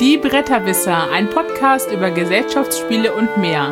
[0.00, 3.68] Die Bretterwisser, ein Podcast über Gesellschaftsspiele und mehr.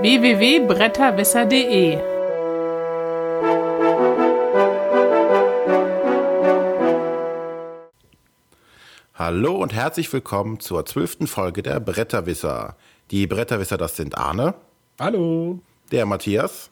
[0.00, 1.98] www.bretterwisser.de
[9.16, 12.76] Hallo und herzlich willkommen zur zwölften Folge der Bretterwisser.
[13.10, 14.54] Die Bretterwisser, das sind Arne.
[15.00, 15.58] Hallo.
[15.90, 16.70] Der Matthias.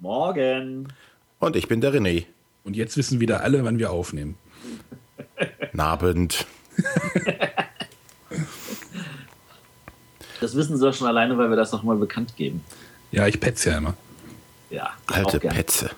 [0.00, 0.92] Morgen.
[1.38, 2.26] Und ich bin der René.
[2.66, 4.36] Und jetzt wissen wieder alle, wann wir aufnehmen.
[5.72, 6.46] Nabend.
[10.40, 12.64] Das wissen sie doch schon alleine, weil wir das noch mal bekannt geben.
[13.12, 13.94] Ja, ich petze ja immer.
[14.68, 14.90] Ja.
[15.06, 15.90] Alte Petze.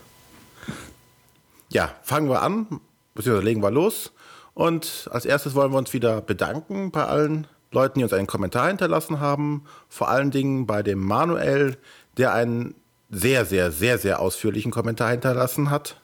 [1.70, 2.80] Ja, fangen wir an,
[3.14, 4.12] beziehungsweise legen wir los.
[4.52, 8.69] Und als erstes wollen wir uns wieder bedanken bei allen Leuten, die uns einen Kommentar
[8.69, 9.64] hinterlassen haben.
[9.88, 11.78] Vor allen Dingen bei dem Manuel,
[12.19, 12.74] der einen
[13.11, 15.98] sehr, sehr, sehr, sehr ausführlichen Kommentar hinterlassen hat.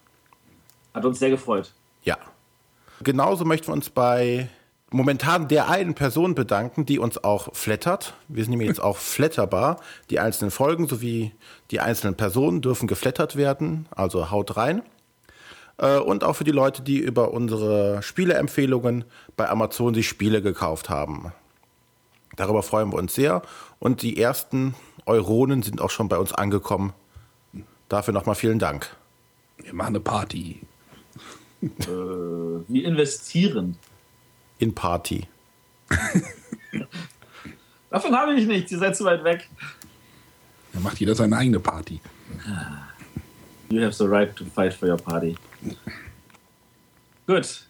[0.95, 1.73] Hat uns sehr gefreut.
[2.03, 2.17] Ja.
[3.03, 4.49] Genauso möchten wir uns bei
[4.91, 8.15] momentan der einen Person bedanken, die uns auch flattert.
[8.29, 9.81] Wir sind nämlich jetzt auch flatterbar.
[10.09, 11.33] Die einzelnen Folgen sowie
[11.73, 14.83] die einzelnen Personen dürfen geflattert werden, also haut rein.
[15.79, 19.05] Äh, und auch für die Leute, die über unsere Spieleempfehlungen
[19.37, 21.33] bei Amazon die Spiele gekauft haben.
[22.37, 23.43] Darüber freuen wir uns sehr.
[23.81, 24.75] Und die ersten
[25.07, 26.93] Euronen sind auch schon bei uns angekommen.
[27.89, 28.97] Dafür nochmal vielen Dank.
[29.59, 30.61] Wir machen eine Party.
[31.65, 33.77] Äh, wie investieren.
[34.59, 35.27] In Party.
[37.91, 39.49] Davon habe ich nichts, ihr seid zu weit weg.
[40.73, 42.01] Da macht jeder seine eigene Party.
[43.71, 45.37] You have the right to fight for your party.
[47.27, 47.65] Gut.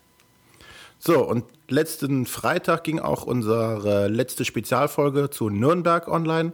[0.99, 6.53] So, und letzten Freitag ging auch unsere letzte Spezialfolge zu Nürnberg online.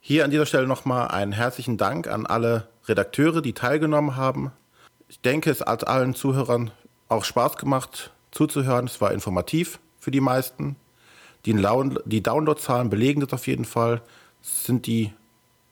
[0.00, 4.52] Hier an dieser Stelle nochmal einen herzlichen Dank an alle Redakteure, die teilgenommen haben.
[5.08, 6.70] Ich denke, es hat allen Zuhörern
[7.08, 8.86] auch Spaß gemacht zuzuhören.
[8.86, 10.76] Es war informativ für die meisten.
[11.46, 11.54] Die,
[12.06, 14.02] die Downloadzahlen belegen das auf jeden Fall.
[14.42, 15.12] Es sind die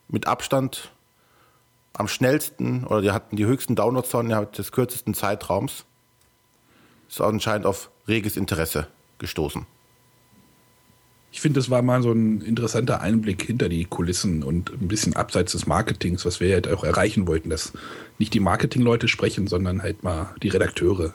[0.07, 0.91] mit Abstand
[1.93, 5.85] am schnellsten oder die hatten die höchsten Downloadzahlen innerhalb des kürzesten Zeitraums.
[7.09, 8.87] Ist anscheinend auf reges Interesse
[9.19, 9.65] gestoßen.
[11.33, 15.15] Ich finde, das war mal so ein interessanter Einblick hinter die Kulissen und ein bisschen
[15.15, 17.73] abseits des Marketings, was wir halt auch erreichen wollten, dass
[18.19, 21.11] nicht die Marketingleute sprechen, sondern halt mal die Redakteure.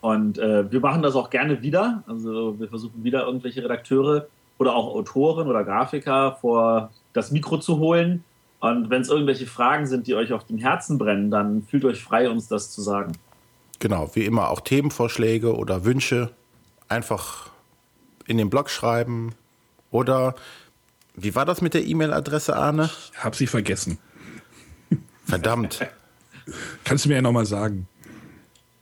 [0.00, 2.02] Und äh, wir machen das auch gerne wieder.
[2.08, 4.26] Also wir versuchen wieder irgendwelche Redakteure
[4.58, 8.24] oder auch Autoren oder Grafiker vor das Mikro zu holen.
[8.58, 12.02] Und wenn es irgendwelche Fragen sind, die euch auf dem Herzen brennen, dann fühlt euch
[12.02, 13.12] frei, uns das zu sagen.
[13.78, 16.30] Genau, wie immer auch Themenvorschläge oder Wünsche
[16.88, 17.47] einfach
[18.28, 19.34] in den Blog schreiben.
[19.90, 20.36] Oder
[21.14, 22.90] wie war das mit der E-Mail-Adresse, Arne?
[23.12, 23.98] Ich hab sie vergessen.
[25.24, 25.80] Verdammt.
[26.84, 27.88] Kannst du mir ja nochmal sagen?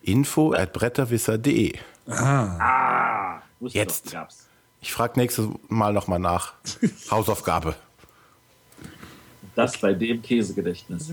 [0.02, 1.78] Info at bretterwisser.de.
[2.08, 4.08] Ah, Ah, Jetzt.
[4.08, 4.46] Doch, gab's.
[4.80, 6.52] Ich frage nächstes Mal nochmal nach.
[7.10, 7.74] Hausaufgabe.
[9.56, 11.10] Das bei dem Käsegedächtnis.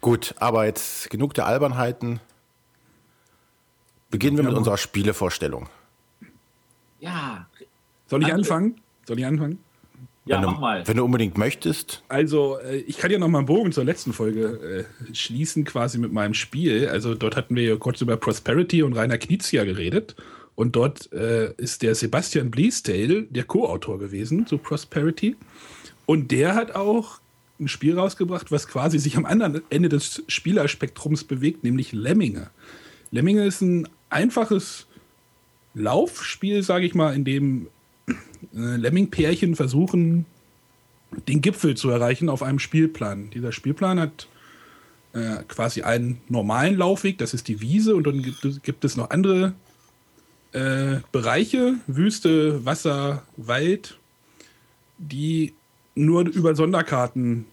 [0.00, 2.20] Gut, aber jetzt genug der Albernheiten.
[4.10, 5.68] Beginnen wir mit unserer Spielevorstellung.
[7.00, 7.46] Ja,
[8.06, 8.80] soll ich anfangen?
[9.06, 9.58] Soll ich anfangen?
[10.26, 10.88] ja, wenn, du, mach mal.
[10.88, 12.02] wenn du unbedingt möchtest.
[12.08, 15.98] Also, äh, ich kann ja noch mal einen Bogen zur letzten Folge äh, schließen, quasi
[15.98, 16.88] mit meinem Spiel.
[16.88, 20.16] Also, dort hatten wir ja kurz über Prosperity und Rainer Knizia geredet.
[20.56, 25.36] Und dort äh, ist der Sebastian Bleasdale der Co-Autor gewesen zu Prosperity.
[26.06, 27.20] Und der hat auch
[27.60, 32.50] ein Spiel rausgebracht, was quasi sich am anderen Ende des Spielerspektrums bewegt, nämlich Lemminge.
[33.10, 34.86] Lemminge ist ein einfaches
[35.76, 37.68] Laufspiel, sage ich mal, in dem
[38.08, 38.14] äh,
[38.52, 40.24] Lemming-Pärchen versuchen,
[41.28, 43.30] den Gipfel zu erreichen auf einem Spielplan.
[43.30, 44.26] Dieser Spielplan hat
[45.12, 48.96] äh, quasi einen normalen Laufweg, das ist die Wiese, und dann gibt es, gibt es
[48.96, 49.52] noch andere
[50.52, 53.98] äh, Bereiche, Wüste, Wasser, Wald,
[54.98, 55.52] die
[55.94, 57.44] nur über Sonderkarten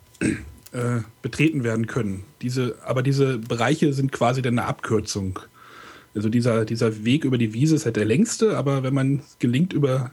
[0.71, 2.23] äh, betreten werden können.
[2.41, 5.39] Diese, aber diese Bereiche sind quasi dann eine Abkürzung.
[6.15, 9.37] Also dieser, dieser Weg über die Wiese ist halt der längste, aber wenn man es
[9.39, 10.11] gelingt, über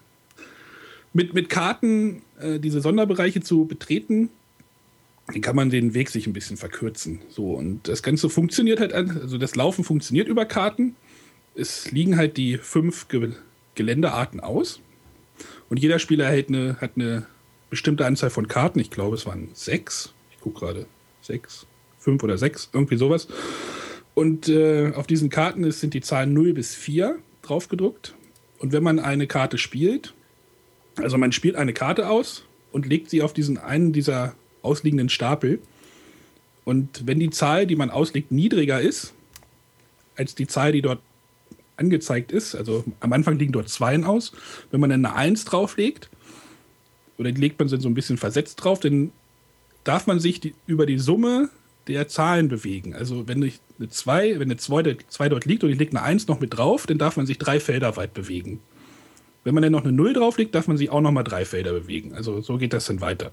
[1.12, 4.30] mit, mit Karten äh, diese Sonderbereiche zu betreten,
[5.26, 7.20] dann kann man den Weg sich ein bisschen verkürzen.
[7.28, 10.96] So, und das Ganze funktioniert halt, also das Laufen funktioniert über Karten.
[11.54, 13.32] Es liegen halt die fünf Ge
[13.76, 14.80] Geländearten aus.
[15.70, 17.26] Und jeder Spieler erhält eine, hat eine
[17.70, 18.80] bestimmte Anzahl von Karten.
[18.80, 20.12] Ich glaube, es waren sechs.
[20.32, 20.86] Ich gucke gerade.
[21.22, 21.66] Sechs,
[21.98, 23.28] fünf oder sechs, irgendwie sowas.
[24.20, 28.14] Und äh, auf diesen Karten ist, sind die Zahlen 0 bis 4 drauf gedruckt.
[28.58, 30.12] Und wenn man eine Karte spielt,
[30.96, 35.58] also man spielt eine Karte aus und legt sie auf diesen einen dieser ausliegenden Stapel.
[36.66, 39.14] Und wenn die Zahl, die man auslegt, niedriger ist
[40.16, 41.00] als die Zahl, die dort
[41.78, 44.32] angezeigt ist, also am Anfang liegen dort Zweien aus,
[44.70, 46.10] wenn man dann eine Eins drauflegt,
[47.16, 49.12] oder legt man sie so ein bisschen versetzt drauf, dann
[49.82, 51.48] darf man sich die, über die Summe
[51.86, 52.94] der Zahlen bewegen.
[52.94, 56.02] Also wenn ich eine 2, wenn eine 2, 2 dort liegt und ich lege eine
[56.02, 58.60] 1 noch mit drauf, dann darf man sich drei Felder weit bewegen.
[59.44, 61.72] Wenn man dann noch eine 0 drauflegt, darf man sich auch noch mal drei Felder
[61.72, 62.14] bewegen.
[62.14, 63.30] Also so geht das dann weiter.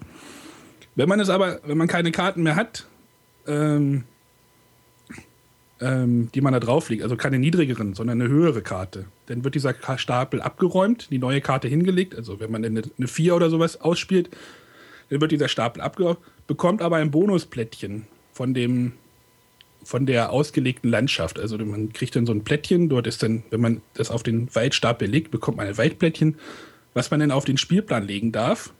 [0.96, 2.88] Wenn man es aber, wenn man keine Karten mehr hat,
[3.46, 4.06] ähm,
[5.80, 9.76] ähm, die man da drauflegt, also keine niedrigeren, sondern eine höhere Karte, dann wird dieser
[9.98, 12.16] Stapel abgeräumt, die neue Karte hingelegt.
[12.16, 14.30] Also wenn man eine, eine 4 oder sowas ausspielt,
[15.10, 18.94] dann wird dieser Stapel abgeräumt, bekommt aber ein Bonusplättchen von dem
[19.84, 21.40] von der ausgelegten Landschaft.
[21.40, 24.54] Also man kriegt dann so ein Plättchen, dort ist dann, wenn man das auf den
[24.54, 26.36] Waldstapel legt, bekommt man ein Waldplättchen,
[26.94, 28.74] was man dann auf den Spielplan legen darf.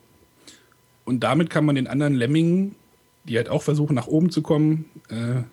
[1.06, 2.76] Und damit kann man den anderen Lemmingen,
[3.24, 5.44] die halt auch versuchen, nach oben zu kommen, äh,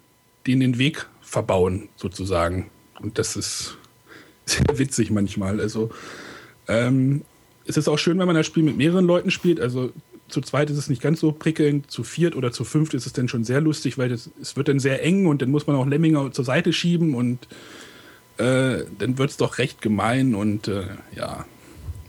[0.47, 2.71] denen den Weg verbauen, sozusagen.
[3.01, 3.79] Und das ist
[4.45, 5.61] sehr witzig manchmal.
[5.61, 5.91] Also
[6.67, 7.23] ähm,
[7.65, 9.61] es ist auch schön, wenn man das Spiel mit mehreren Leuten spielt.
[9.61, 9.93] Also
[10.29, 13.13] zu zweit ist es nicht ganz so prickelnd, zu viert oder zu fünft ist es
[13.13, 15.77] dann schon sehr lustig, weil das, es wird dann sehr eng und dann muss man
[15.77, 17.47] auch Lemminger zur Seite schieben und
[18.39, 21.45] äh, dann wird es doch recht gemein und äh, ja,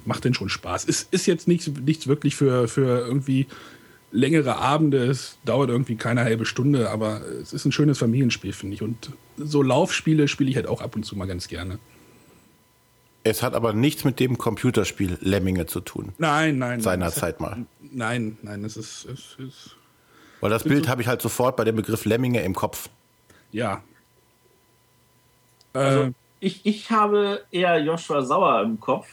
[0.05, 0.87] macht dann schon Spaß.
[0.87, 3.47] Es ist jetzt nichts, nichts wirklich für, für irgendwie
[4.11, 8.75] längere Abende, es dauert irgendwie keine halbe Stunde, aber es ist ein schönes Familienspiel, finde
[8.75, 8.81] ich.
[8.81, 11.79] Und so Laufspiele spiele ich halt auch ab und zu mal ganz gerne.
[13.27, 16.13] Es hat aber nichts mit dem Computerspiel Lemminge zu tun.
[16.19, 16.79] Nein, nein.
[16.79, 17.65] Seinerzeit mal.
[17.81, 19.05] Nein, nein, es ist.
[19.05, 19.75] Es ist
[20.41, 22.87] Weil das Bild habe ich halt sofort bei dem Begriff Lemminge im Kopf.
[23.51, 23.81] Ja.
[25.73, 29.07] Also, äh, ich, ich habe eher Joshua Sauer im Kopf,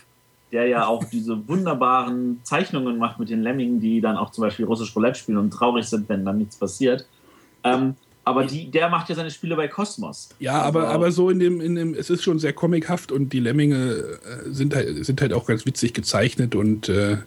[0.52, 4.66] der ja auch diese wunderbaren Zeichnungen macht mit den Lemmingen, die dann auch zum Beispiel
[4.66, 7.06] russisch Roulette spielen und traurig sind, wenn dann nichts passiert.
[7.64, 10.28] Ähm, aber die, der macht ja seine Spiele bei Kosmos.
[10.38, 13.32] Ja, also aber, aber so in dem, in dem, es ist schon sehr comichaft und
[13.32, 17.18] die Lemminge äh, sind halt, sind halt auch ganz witzig gezeichnet und äh,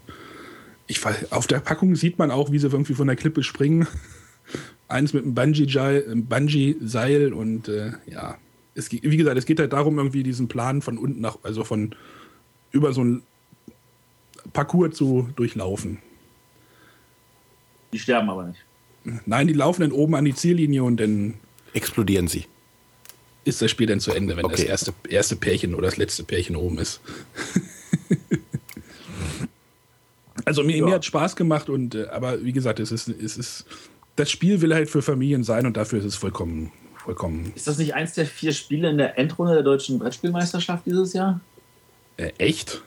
[0.88, 3.88] ich weiß, auf der Packung sieht man auch, wie sie irgendwie von der Klippe springen.
[4.88, 8.38] Eins mit einem Bungee-Seil und äh, ja,
[8.76, 11.96] es, wie gesagt, es geht halt darum, irgendwie diesen Plan von unten nach, also von
[12.72, 13.24] über so ein
[14.54, 16.00] Parcours zu durchlaufen.
[17.92, 18.64] Die sterben aber nicht.
[19.26, 21.36] Nein, die laufen dann oben an die Ziellinie und dann
[21.74, 22.46] explodieren sie.
[23.44, 24.56] Ist das Spiel dann zu Ende, wenn okay.
[24.56, 27.02] das erste, erste Pärchen oder das letzte Pärchen oben ist.
[30.46, 30.86] also mir, ja.
[30.86, 33.66] mir hat Spaß gemacht und äh, aber wie gesagt, es ist, es ist
[34.16, 36.72] das Spiel will halt für Familien sein und dafür ist es vollkommen
[37.06, 37.54] vollkommen.
[37.56, 41.40] Ist das nicht eins der vier Spiele in der Endrunde der deutschen Brettspielmeisterschaft dieses Jahr?
[42.18, 42.82] Äh, echt?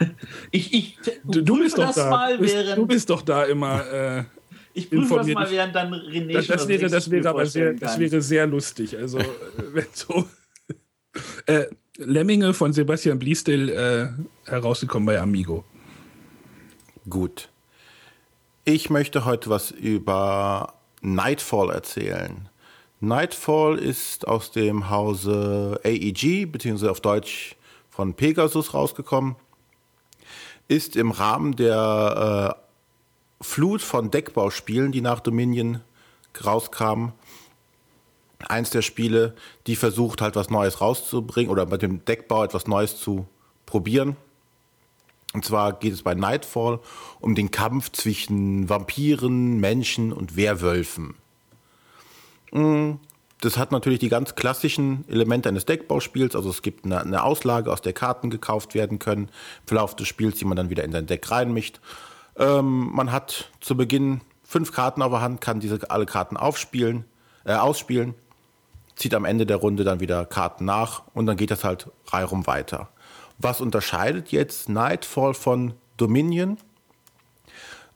[0.50, 2.36] ich, ich du, du bist doch da.
[2.38, 3.90] Bist, du bist doch da immer.
[3.90, 4.24] Äh,
[4.78, 7.98] ich prüfe das mal, während dann René das, das wäre, das wäre aber sehr, das
[7.98, 8.96] wäre sehr lustig.
[8.96, 9.24] Also, äh,
[9.72, 10.28] wenn so.
[11.46, 11.66] Äh,
[11.96, 15.64] Lemminge von Sebastian Bliestel äh, herausgekommen bei Amigo.
[17.08, 17.48] Gut.
[18.64, 22.48] Ich möchte heute was über Nightfall erzählen.
[23.00, 27.56] Nightfall ist aus dem Hause AEG, beziehungsweise auf Deutsch
[27.88, 29.36] von Pegasus rausgekommen.
[30.68, 32.67] Ist im Rahmen der äh,
[33.40, 35.80] Flut von Deckbauspielen, die nach Dominion
[36.44, 37.12] rauskamen.
[38.48, 39.34] Eins der Spiele,
[39.66, 43.26] die versucht halt was Neues rauszubringen oder mit dem Deckbau etwas Neues zu
[43.66, 44.16] probieren.
[45.34, 46.80] Und zwar geht es bei Nightfall
[47.20, 51.14] um den Kampf zwischen Vampiren, Menschen und Werwölfen.
[52.52, 52.92] Mm,
[53.40, 56.34] das hat natürlich die ganz klassischen Elemente eines Deckbauspiels.
[56.34, 60.38] Also es gibt eine, Auslage, aus der Karten gekauft werden können im Verlauf des Spiels,
[60.38, 61.80] die man dann wieder in sein Deck reinmischt.
[62.38, 67.04] Ähm, man hat zu Beginn fünf Karten auf der Hand, kann diese alle Karten aufspielen,
[67.44, 68.14] äh, ausspielen,
[68.96, 72.46] zieht am Ende der Runde dann wieder Karten nach und dann geht das halt reihum
[72.46, 72.88] weiter.
[73.38, 76.58] Was unterscheidet jetzt Nightfall von Dominion?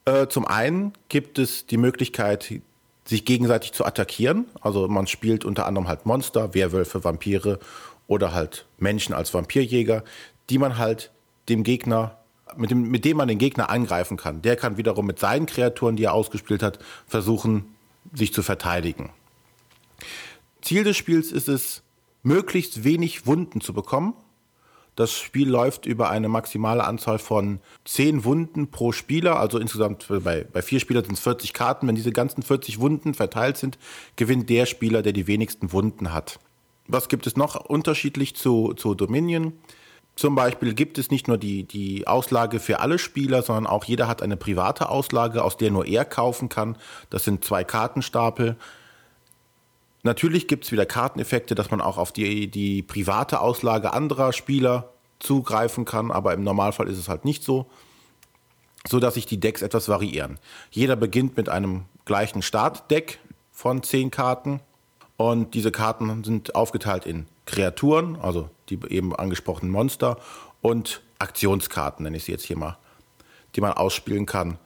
[0.05, 2.61] Äh, zum einen gibt es die Möglichkeit,
[3.05, 4.47] sich gegenseitig zu attackieren.
[4.61, 7.59] Also man spielt unter anderem halt Monster, Werwölfe, Vampire
[8.07, 10.05] oder halt Menschen als Vampirjäger,
[10.51, 11.11] die man halt
[11.49, 12.19] dem Gegner
[12.57, 14.43] mit dem, mit dem man den Gegner angreifen kann.
[14.43, 17.75] Der kann wiederum mit seinen Kreaturen, die er ausgespielt hat, versuchen,
[18.13, 19.11] sich zu verteidigen.
[20.61, 21.83] Ziel des Spiels ist es,
[22.23, 24.15] möglichst wenig Wunden zu bekommen.
[24.95, 30.45] Das Spiel läuft über eine maximale Anzahl von 10 Wunden pro Spieler, also insgesamt bei,
[30.45, 31.89] bei vier Spielern sind es 40 Karten.
[31.89, 33.79] Wenn diese ganzen 40 Wunden verteilt sind,
[34.17, 36.39] gewinnt der Spieler, der die wenigsten Wunden hat.
[36.89, 39.55] Was gibt es noch unterschiedlich zu, zu Dominion?
[40.15, 44.09] Zum Beispiel gibt es nicht nur die, die Auslage für alle Spieler, sondern auch jeder
[44.09, 46.77] hat eine private Auslage, aus der nur er kaufen kann.
[47.09, 48.57] Das sind zwei Kartenstapel.
[50.03, 54.93] Natürlich gibt es wieder Karteneffekte, dass man auch auf die, die private Auslage anderer Spieler
[55.19, 57.67] zugreifen kann, aber im Normalfall ist es halt nicht so,
[58.87, 60.39] so dass sich die Decks etwas variieren.
[60.71, 63.21] Jeder beginnt mit einem gleichen Startdeck
[63.53, 64.61] von zehn Karten
[65.17, 70.19] und diese Karten sind aufgeteilt in Kreaturen, also die eben angesprochenen Monster
[70.61, 72.79] und Aktionskarten, nenne ich sie jetzt hier mal,
[73.55, 74.59] die man ausspielen kann.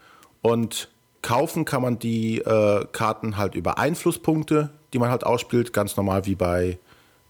[0.42, 0.88] Und
[1.22, 6.26] kaufen kann man die äh, Karten halt über Einflusspunkte, die man halt ausspielt, ganz normal
[6.26, 6.78] wie bei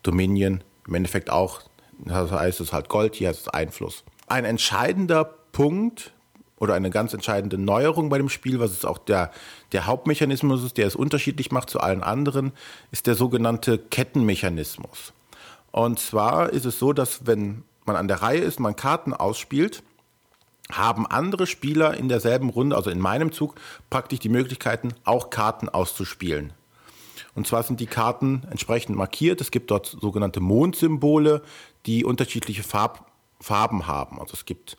[0.02, 0.62] Dominion.
[0.86, 1.62] Im Endeffekt auch,
[1.98, 4.04] das heißt es halt Gold, hier heißt es Einfluss.
[4.26, 6.12] Ein entscheidender Punkt
[6.58, 9.30] oder eine ganz entscheidende Neuerung bei dem Spiel, was ist auch der,
[9.72, 12.52] der Hauptmechanismus ist, der es unterschiedlich macht zu allen anderen,
[12.92, 15.12] ist der sogenannte Kettenmechanismus.
[15.76, 19.82] Und zwar ist es so, dass wenn man an der Reihe ist, man Karten ausspielt,
[20.72, 23.56] haben andere Spieler in derselben Runde, also in meinem Zug,
[23.90, 26.54] praktisch die Möglichkeiten, auch Karten auszuspielen.
[27.34, 29.42] Und zwar sind die Karten entsprechend markiert.
[29.42, 31.42] Es gibt dort sogenannte Mondsymbole,
[31.84, 34.18] die unterschiedliche Farb, Farben haben.
[34.18, 34.78] Also es gibt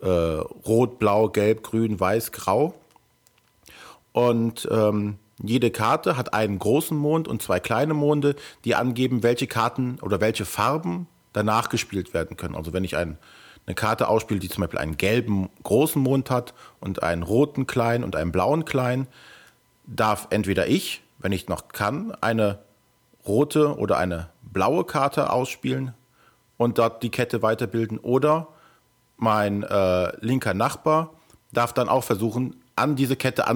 [0.00, 2.74] äh, Rot, Blau, Gelb, Grün, Weiß, Grau.
[4.12, 9.46] Und ähm, jede Karte hat einen großen Mond und zwei kleine Monde, die angeben, welche
[9.46, 12.54] Karten oder welche Farben danach gespielt werden können.
[12.54, 13.18] Also wenn ich ein,
[13.66, 18.04] eine Karte ausspiele, die zum Beispiel einen gelben großen Mond hat und einen roten kleinen
[18.04, 19.08] und einen blauen kleinen,
[19.86, 22.60] darf entweder ich, wenn ich noch kann, eine
[23.26, 25.92] rote oder eine blaue Karte ausspielen
[26.56, 28.48] und dort die Kette weiterbilden oder
[29.18, 31.10] mein äh, linker Nachbar
[31.52, 33.46] darf dann auch versuchen, an diese Kette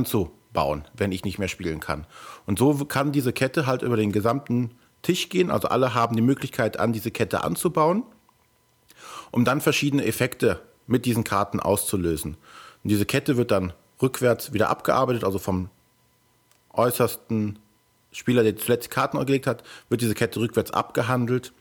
[0.50, 2.06] anzubauen, wenn ich nicht mehr spielen kann.
[2.46, 5.50] Und so kann diese Kette halt über den gesamten Tisch gehen.
[5.50, 8.02] Also alle haben die Möglichkeit, an diese Kette anzubauen,
[9.30, 12.36] um dann verschiedene Effekte mit diesen Karten auszulösen.
[12.82, 15.70] Und diese Kette wird dann rückwärts wieder abgearbeitet, also vom
[16.72, 17.58] äußersten
[18.12, 21.52] Spieler, der zuletzt Karten gelegt hat, wird diese Kette rückwärts abgehandelt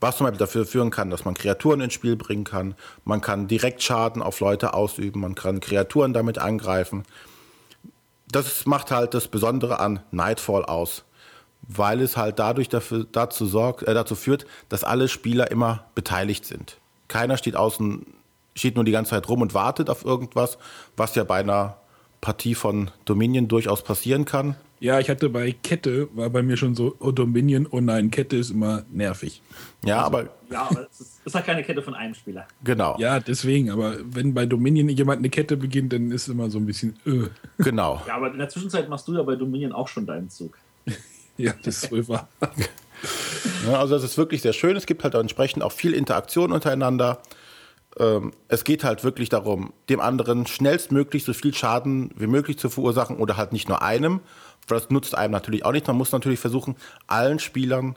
[0.00, 2.74] was zum Beispiel dafür führen kann, dass man Kreaturen ins Spiel bringen kann.
[3.04, 7.04] Man kann direkt Schaden auf Leute ausüben, man kann Kreaturen damit angreifen.
[8.30, 11.04] Das macht halt das Besondere an Nightfall aus,
[11.62, 16.44] weil es halt dadurch dafür, dazu, sorgt, äh, dazu führt, dass alle Spieler immer beteiligt
[16.44, 16.78] sind.
[17.08, 18.06] Keiner steht außen,
[18.54, 20.58] steht nur die ganze Zeit rum und wartet auf irgendwas,
[20.96, 21.79] was ja bei einer
[22.20, 24.56] Partie von Dominion durchaus passieren kann.
[24.80, 28.36] Ja, ich hatte bei Kette, war bei mir schon so, oh Dominion, oh nein, Kette
[28.36, 29.42] ist immer nervig.
[29.84, 30.28] Ja, also, aber.
[30.50, 32.48] Ja, aber es ist, ist halt keine Kette von einem Spieler.
[32.64, 32.96] Genau.
[32.98, 36.64] Ja, deswegen, aber wenn bei Dominion jemand eine Kette beginnt, dann ist immer so ein
[36.64, 36.98] bisschen.
[37.06, 37.28] Öh.
[37.58, 38.02] Genau.
[38.06, 40.56] Ja, aber in der Zwischenzeit machst du ja bei Dominion auch schon deinen Zug.
[41.36, 42.28] ja, das ist wohl wahr.
[43.66, 44.76] ja, also, das ist wirklich sehr schön.
[44.76, 47.20] Es gibt halt entsprechend auch viel Interaktion untereinander
[47.98, 52.70] ähm, es geht halt wirklich darum, dem anderen schnellstmöglich so viel Schaden wie möglich zu
[52.70, 54.20] verursachen oder halt nicht nur einem.
[54.66, 55.86] Das nutzt einem natürlich auch nicht.
[55.86, 57.96] Man muss natürlich versuchen, allen Spielern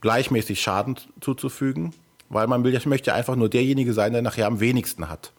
[0.00, 1.94] gleichmäßig Schaden zuzufügen,
[2.28, 5.32] weil man will, möchte einfach nur derjenige sein, der nachher am wenigsten hat.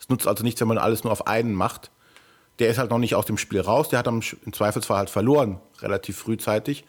[0.00, 1.90] Es nutzt also nichts, wenn man alles nur auf einen macht.
[2.58, 5.60] Der ist halt noch nicht aus dem Spiel raus, der hat im Zweifelsfall halt verloren,
[5.80, 6.84] relativ frühzeitig.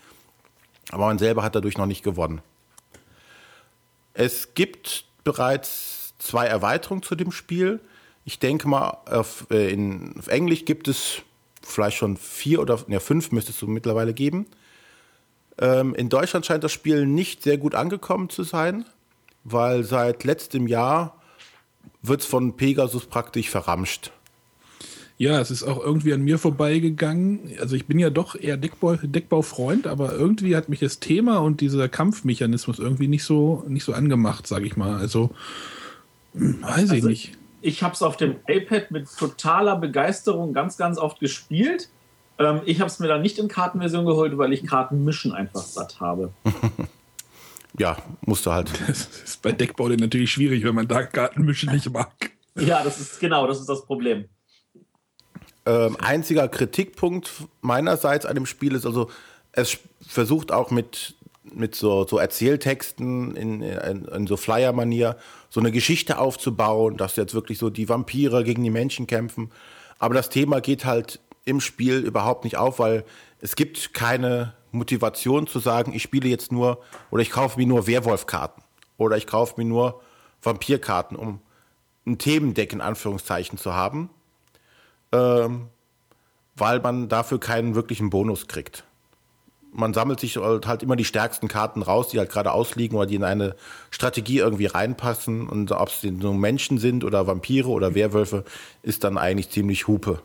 [0.91, 2.41] Aber man selber hat dadurch noch nicht gewonnen.
[4.13, 7.80] Es gibt bereits zwei Erweiterungen zu dem Spiel.
[8.25, 11.22] Ich denke mal, auf, äh, in, auf Englisch gibt es
[11.62, 14.46] vielleicht schon vier oder ja, fünf müsste es so mittlerweile geben.
[15.60, 18.86] Ähm, in Deutschland scheint das Spiel nicht sehr gut angekommen zu sein,
[19.44, 21.22] weil seit letztem Jahr
[22.01, 24.12] wird es von Pegasus praktisch verramscht.
[25.18, 27.51] Ja, es ist auch irgendwie an mir vorbeigegangen.
[27.60, 31.62] Also ich bin ja doch eher Deckbau, Deckbaufreund, aber irgendwie hat mich das Thema und
[31.62, 35.00] dieser Kampfmechanismus irgendwie nicht so nicht so angemacht, sage ich mal.
[35.00, 35.30] Also
[36.34, 37.38] Weiß also, ich nicht.
[37.62, 41.90] Ich habe es auf dem iPad mit totaler Begeisterung ganz, ganz oft gespielt.
[42.38, 46.00] Ähm, ich habe es mir dann nicht in Kartenversion geholt, weil ich Kartenmischen einfach satt
[46.02, 46.34] habe.
[47.78, 48.70] ja, musst du halt.
[48.88, 52.32] Das ist bei Deckbau natürlich schwierig, wenn man da Kartenmischen nicht mag.
[52.60, 54.25] Ja, das ist genau, das ist das Problem.
[55.66, 59.10] Ähm, einziger Kritikpunkt meinerseits an dem Spiel ist also,
[59.54, 65.18] es versucht auch mit mit so, so Erzähltexten in, in, in so Flyer-Manier
[65.54, 69.52] so eine Geschichte aufzubauen, dass jetzt wirklich so die Vampire gegen die Menschen kämpfen.
[70.00, 73.06] Aber das Thema geht halt im Spiel überhaupt nicht auf, weil
[73.40, 76.82] es gibt keine Motivation zu sagen, ich spiele jetzt nur
[77.12, 78.64] oder ich kaufe mir nur Werwolf-Karten
[78.98, 80.02] oder ich kaufe mir nur
[80.42, 81.40] Vampirkarten, um
[82.08, 84.10] ein Themendeck in Anführungszeichen zu haben,
[85.12, 85.68] ähm,
[86.56, 88.86] weil man dafür keinen wirklichen Bonus kriegt
[89.74, 93.15] man sammelt sich halt immer die stärksten Karten raus, die halt gerade ausliegen oder die
[93.15, 93.56] in eine
[93.92, 95.48] Strategie irgendwie reinpassen.
[95.48, 98.44] Und ob es nur Menschen sind oder Vampire oder Werwölfe,
[98.82, 100.22] ist dann eigentlich ziemlich Hupe.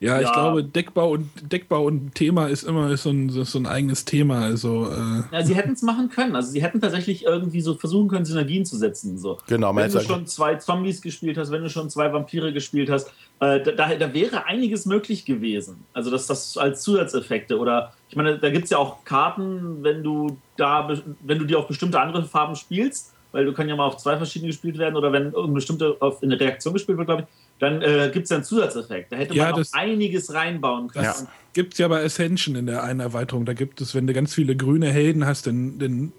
[0.00, 3.66] Ja, ich glaube, Deckbau und Deckbau und Thema ist immer ist so, ein, so ein
[3.66, 4.42] eigenes Thema.
[4.42, 6.36] Also, äh ja, sie hätten es machen können.
[6.36, 9.18] Also sie hätten tatsächlich irgendwie so versuchen können, Synergien zu setzen.
[9.18, 9.38] So.
[9.46, 13.10] Genau, wenn du schon zwei Zombies gespielt hast, wenn du schon zwei Vampire gespielt hast,
[13.40, 15.84] äh, da, da, wäre einiges möglich gewesen.
[15.92, 17.58] Also das, das als Zusatzeffekte.
[17.58, 20.88] Oder ich meine, da gibt es ja auch Karten, wenn du da,
[21.20, 24.16] wenn du die auf bestimmte andere Farben spielst, weil du können ja mal auf zwei
[24.16, 27.28] verschiedene gespielt werden oder wenn irgendeine bestimmte auf eine Reaktion gespielt wird, glaube ich,
[27.64, 29.12] dann äh, gibt es ja einen Zusatzeffekt.
[29.12, 31.04] Da hätte man ja, auch einiges reinbauen können.
[31.04, 33.44] Das gibt es ja bei Ascension in der einen Erweiterung.
[33.44, 36.12] Da gibt es, wenn du ganz viele grüne Helden hast, dann, dann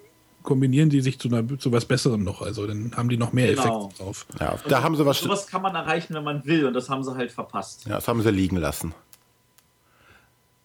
[0.44, 2.42] kombinieren die sich zu, einer, zu was Besserem noch.
[2.42, 3.88] Also dann haben die noch mehr genau.
[3.88, 4.26] Effekte drauf.
[4.40, 5.20] Ja, da haben sie was.
[5.20, 7.86] Sowas kann man erreichen, wenn man will, und das haben sie halt verpasst.
[7.86, 8.94] Ja, das haben sie liegen lassen.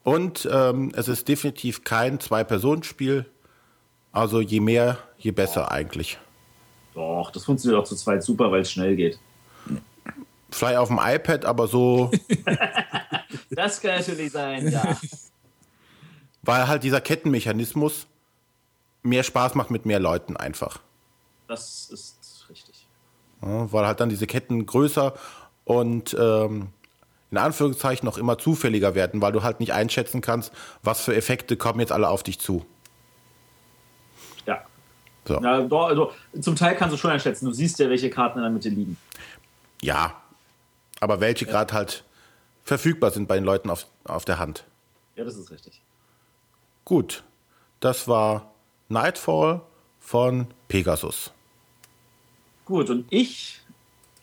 [0.03, 3.27] Und ähm, es ist definitiv kein Zwei-Personen-Spiel.
[4.13, 6.19] Also je mehr, je besser eigentlich.
[6.95, 9.19] Doch, das funktioniert auch zu zweit super, weil es schnell geht.
[10.51, 12.11] Vielleicht auf dem iPad, aber so.
[13.51, 14.83] das kann natürlich sein, ja.
[16.43, 18.07] Weil halt dieser Kettenmechanismus
[19.03, 20.81] mehr Spaß macht mit mehr Leuten einfach.
[21.49, 22.87] Das ist richtig.
[23.43, 25.15] Ja, weil halt dann diese Ketten größer
[25.65, 26.69] und ähm,
[27.31, 30.53] in Anführungszeichen noch immer zufälliger werden, weil du halt nicht einschätzen kannst,
[30.83, 32.67] was für Effekte kommen jetzt alle auf dich zu.
[34.47, 34.65] Ja.
[35.25, 35.41] So.
[35.41, 37.47] ja also, zum Teil kannst du schon einschätzen.
[37.47, 38.97] Du siehst ja, welche Karten in der Mitte liegen.
[39.81, 40.20] Ja,
[41.01, 41.51] aber welche ja.
[41.51, 42.05] gerade halt
[42.63, 44.65] verfügbar sind bei den Leuten auf, auf der Hand.
[45.17, 45.81] Ja, das ist richtig.
[46.85, 47.25] Gut,
[47.81, 48.53] das war
[48.89, 49.63] Nightfall
[49.99, 51.33] von Pegasus.
[52.65, 53.61] Gut, und ich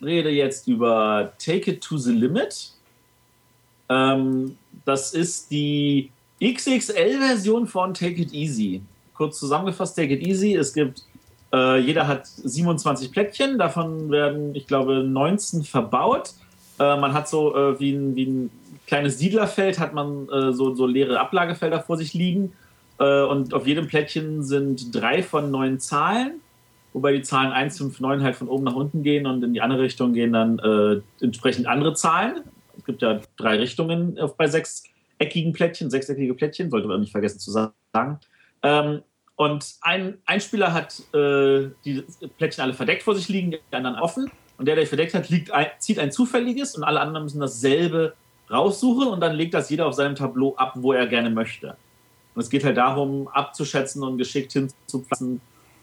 [0.00, 2.72] rede jetzt über Take It to the Limit.
[3.88, 6.10] Ähm, das ist die
[6.42, 8.82] XXL-Version von Take It Easy.
[9.14, 10.54] Kurz zusammengefasst, Take It Easy.
[10.54, 11.04] Es gibt,
[11.52, 16.34] äh, jeder hat 27 Plättchen, davon werden, ich glaube, 19 verbaut.
[16.78, 18.50] Äh, man hat so äh, wie, ein, wie ein
[18.86, 22.52] kleines Siedlerfeld, hat man äh, so, so leere Ablagefelder vor sich liegen
[22.98, 26.40] äh, und auf jedem Plättchen sind drei von neun Zahlen,
[26.92, 29.60] wobei die Zahlen 1, 5, 9 halt von oben nach unten gehen und in die
[29.60, 32.42] andere Richtung gehen dann äh, entsprechend andere Zahlen.
[32.76, 37.50] Es gibt ja drei Richtungen bei sechseckigen Plättchen, sechseckige Plättchen, sollte man nicht vergessen zu
[37.50, 38.20] sagen.
[38.62, 39.02] Ähm,
[39.36, 42.04] und ein, ein Spieler hat die
[42.38, 44.30] Plättchen alle verdeckt vor sich liegen, die anderen offen.
[44.58, 48.14] Und der, der verdeckt hat, liegt ein, zieht ein zufälliges und alle anderen müssen dasselbe
[48.50, 51.76] raussuchen und dann legt das jeder auf seinem Tableau ab, wo er gerne möchte.
[52.34, 55.40] Und es geht halt darum, abzuschätzen und geschickt hinzupassen,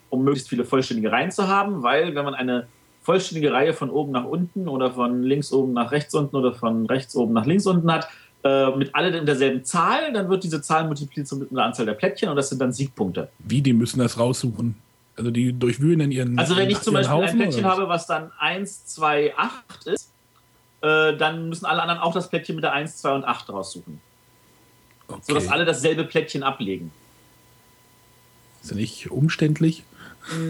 [0.09, 2.67] um möglichst viele vollständige Reihen zu haben, weil wenn man eine
[3.01, 6.85] vollständige Reihe von oben nach unten oder von links oben nach rechts unten oder von
[6.87, 8.07] rechts oben nach links unten hat,
[8.43, 11.93] äh, mit allen in derselben Zahl, dann wird diese Zahl multipliziert mit der Anzahl der
[11.93, 13.29] Plättchen und das sind dann Siegpunkte.
[13.39, 14.75] Wie, die müssen das raussuchen?
[15.17, 18.05] Also die durchwühlen in ihren Also wenn ich zum Beispiel Haufen, ein Plättchen habe, was
[18.05, 20.11] dann 1, 2, 8 ist,
[20.81, 24.01] äh, dann müssen alle anderen auch das Plättchen mit der 1, 2 und 8 raussuchen.
[25.07, 25.21] Okay.
[25.21, 26.91] Sodass alle dasselbe Plättchen ablegen.
[28.61, 29.83] Ist das nicht umständlich?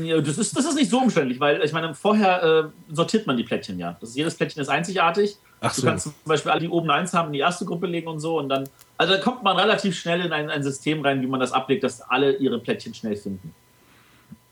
[0.04, 3.36] Ja, das, ist, das ist nicht so umständlich, weil ich meine, vorher äh, sortiert man
[3.36, 3.98] die Plättchen ja.
[4.00, 5.36] Das, jedes Plättchen ist einzigartig.
[5.60, 5.82] Ach so.
[5.82, 8.20] Du kannst zum Beispiel alle, die oben eins haben, in die erste Gruppe legen und
[8.20, 8.40] so.
[8.40, 11.42] Und dann, also da kommt man relativ schnell in ein, ein System rein, wie man
[11.42, 13.54] das ablegt, dass alle ihre Plättchen schnell finden.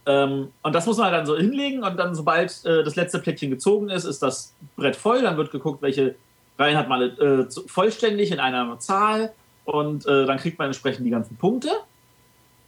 [0.06, 3.20] Ähm, und das muss man halt dann so hinlegen und dann, sobald äh, das letzte
[3.20, 5.22] Plättchen gezogen ist, ist das Brett voll.
[5.22, 6.16] Dann wird geguckt, welche
[6.60, 9.34] Reihen hat man äh, vollständig in einer Zahl
[9.66, 11.70] und äh, dann kriegt man entsprechend die ganzen Punkte.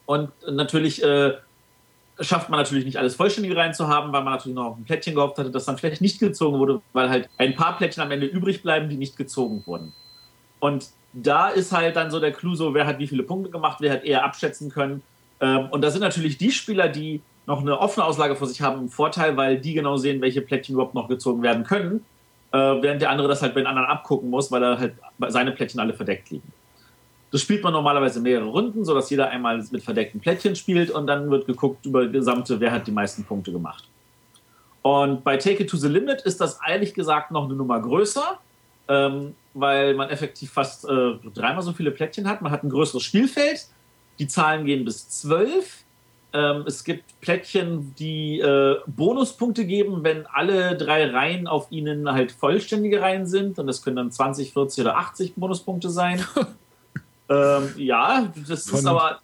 [0.06, 1.34] Und natürlich äh,
[2.20, 4.86] schafft man natürlich nicht alles vollständig rein zu haben, weil man natürlich noch auf ein
[4.86, 8.12] Plättchen gehofft hatte, das dann vielleicht nicht gezogen wurde, weil halt ein paar Plättchen am
[8.12, 9.94] Ende übrig bleiben, die nicht gezogen wurden.
[10.60, 13.78] Und da ist halt dann so der Clou, so wer hat wie viele Punkte gemacht,
[13.82, 15.02] wer hat eher abschätzen können.
[15.46, 18.82] Ähm, und da sind natürlich die Spieler, die noch eine offene Auslage vor sich haben,
[18.82, 22.04] im Vorteil, weil die genau sehen, welche Plättchen überhaupt noch gezogen werden können,
[22.52, 24.96] äh, während der andere das halt bei den anderen abgucken muss, weil er halt
[25.28, 26.52] seine Plättchen alle verdeckt liegen.
[27.32, 31.30] Das spielt man normalerweise mehrere Runden, sodass jeder einmal mit verdeckten Plättchen spielt und dann
[31.30, 33.88] wird geguckt über gesamte, wer hat die meisten Punkte gemacht.
[34.82, 38.40] Und bei Take It to the Limit ist das ehrlich gesagt noch eine Nummer größer,
[38.88, 42.42] ähm, weil man effektiv fast äh, dreimal so viele Plättchen hat.
[42.42, 43.68] Man hat ein größeres Spielfeld,
[44.20, 45.84] die Zahlen gehen bis zwölf.
[46.34, 52.32] Ähm, es gibt Plättchen, die äh, Bonuspunkte geben, wenn alle drei Reihen auf ihnen halt
[52.32, 53.58] vollständige Reihen sind.
[53.58, 56.24] Und das können dann 20, 40 oder 80 Bonuspunkte sein.
[57.28, 59.20] Ähm, ja, das Von ist aber.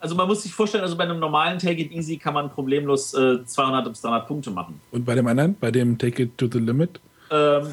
[0.00, 3.12] Also man muss sich vorstellen, also bei einem normalen Take It Easy kann man problemlos
[3.14, 4.80] äh, 200 bis 300 Punkte machen.
[4.92, 7.00] Und bei dem anderen, bei dem Take It to the Limit?
[7.32, 7.66] Ähm,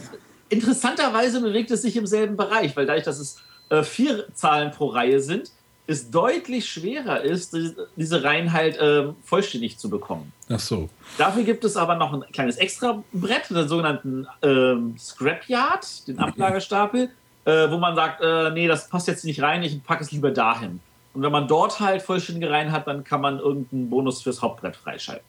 [0.49, 4.87] interessanterweise bewegt es sich im selben Bereich, weil dadurch, dass es äh, vier Zahlen pro
[4.87, 5.51] Reihe sind,
[5.87, 7.55] es deutlich schwerer ist,
[7.95, 10.33] diese Reihen halt äh, vollständig zu bekommen.
[10.49, 10.89] Ach so.
[11.17, 17.11] Dafür gibt es aber noch ein kleines Extra-Brett, den sogenannten ähm, Scrapyard, den Ablagestapel,
[17.45, 20.31] äh, wo man sagt, äh, nee, das passt jetzt nicht rein, ich packe es lieber
[20.31, 20.79] dahin.
[21.13, 24.75] Und wenn man dort halt vollständige Reihen hat, dann kann man irgendeinen Bonus fürs Hauptbrett
[24.75, 25.25] freischalten.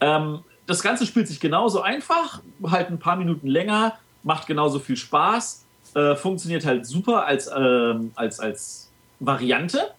[0.00, 4.96] Ähm, das Ganze spielt sich genauso einfach, halt ein paar Minuten länger, macht genauso viel
[4.96, 5.64] Spaß,
[5.94, 8.85] äh, funktioniert halt super als, ähm, als, als
[9.20, 9.92] Variante.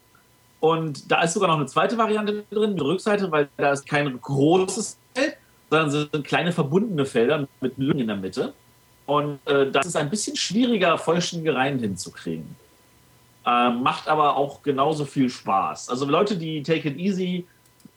[0.60, 4.20] Und da ist sogar noch eine zweite Variante drin, die Rückseite, weil da ist kein
[4.20, 5.38] großes Feld,
[5.70, 8.54] sondern sind kleine verbundene Felder mit Lücken in der Mitte.
[9.06, 12.56] Und äh, das ist ein bisschen schwieriger, vollständige Reihen hinzukriegen.
[13.46, 15.90] Äh, macht aber auch genauso viel Spaß.
[15.90, 17.46] Also Leute, die Take It Easy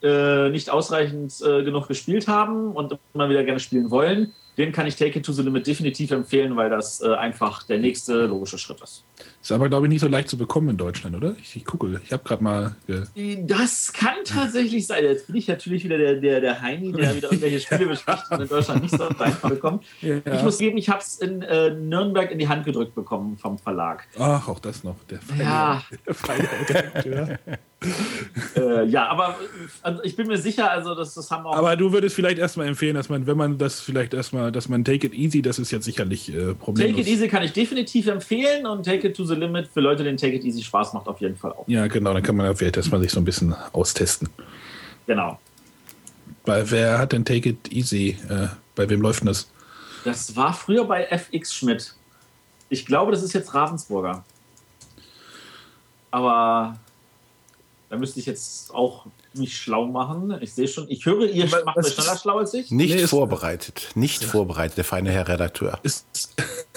[0.01, 4.87] äh, nicht ausreichend äh, genug gespielt haben und immer wieder gerne spielen wollen, den kann
[4.87, 8.57] ich Take It to the Limit definitiv empfehlen, weil das äh, einfach der nächste logische
[8.57, 9.03] Schritt ist.
[9.41, 11.35] Ist aber, glaube ich, nicht so leicht zu bekommen in Deutschland, oder?
[11.41, 12.75] Ich, ich gucke, ich habe gerade mal.
[13.47, 15.03] Das kann tatsächlich sein.
[15.03, 18.41] Jetzt bin ich natürlich wieder der, der, der Heini, der wieder irgendwelche Spiele bespricht und
[18.41, 19.83] in Deutschland nicht so einfach bekommt.
[20.01, 20.17] Ja.
[20.31, 23.57] Ich muss geben, ich habe es in äh, Nürnberg in die Hand gedrückt bekommen vom
[23.57, 24.07] Verlag.
[24.19, 24.97] Ach, auch das noch.
[25.09, 25.83] Der feine, ja.
[26.05, 27.39] Der feine
[28.55, 29.39] äh, ja, aber
[29.81, 31.55] also ich bin mir sicher, also das, das haben auch.
[31.55, 34.85] Aber du würdest vielleicht erstmal empfehlen, dass man, wenn man das vielleicht erstmal, dass man
[34.85, 36.97] Take It Easy, das ist jetzt sicherlich äh, problemlos.
[36.97, 40.03] Take It Easy kann ich definitiv empfehlen und Take It to the Limit für Leute,
[40.03, 41.67] denen Take It Easy Spaß macht, auf jeden Fall auch.
[41.67, 44.29] Ja, genau, dann kann man vielleicht erstmal sich so ein bisschen austesten.
[45.07, 45.39] Genau.
[46.45, 48.17] Bei wer hat denn Take It Easy?
[48.29, 49.49] Äh, bei wem läuft denn das?
[50.03, 51.93] Das war früher bei FX Schmidt.
[52.69, 54.23] Ich glaube, das ist jetzt Ravensburger.
[56.09, 56.77] Aber
[57.89, 60.37] da müsste ich jetzt auch mich schlau machen.
[60.41, 62.71] Ich sehe schon, ich höre, ihr macht euch schneller schlau als ich.
[62.71, 64.27] Nicht nee, vorbereitet, nicht ja.
[64.27, 65.79] vorbereitet, der feine Herr Redakteur.
[65.83, 66.05] Es,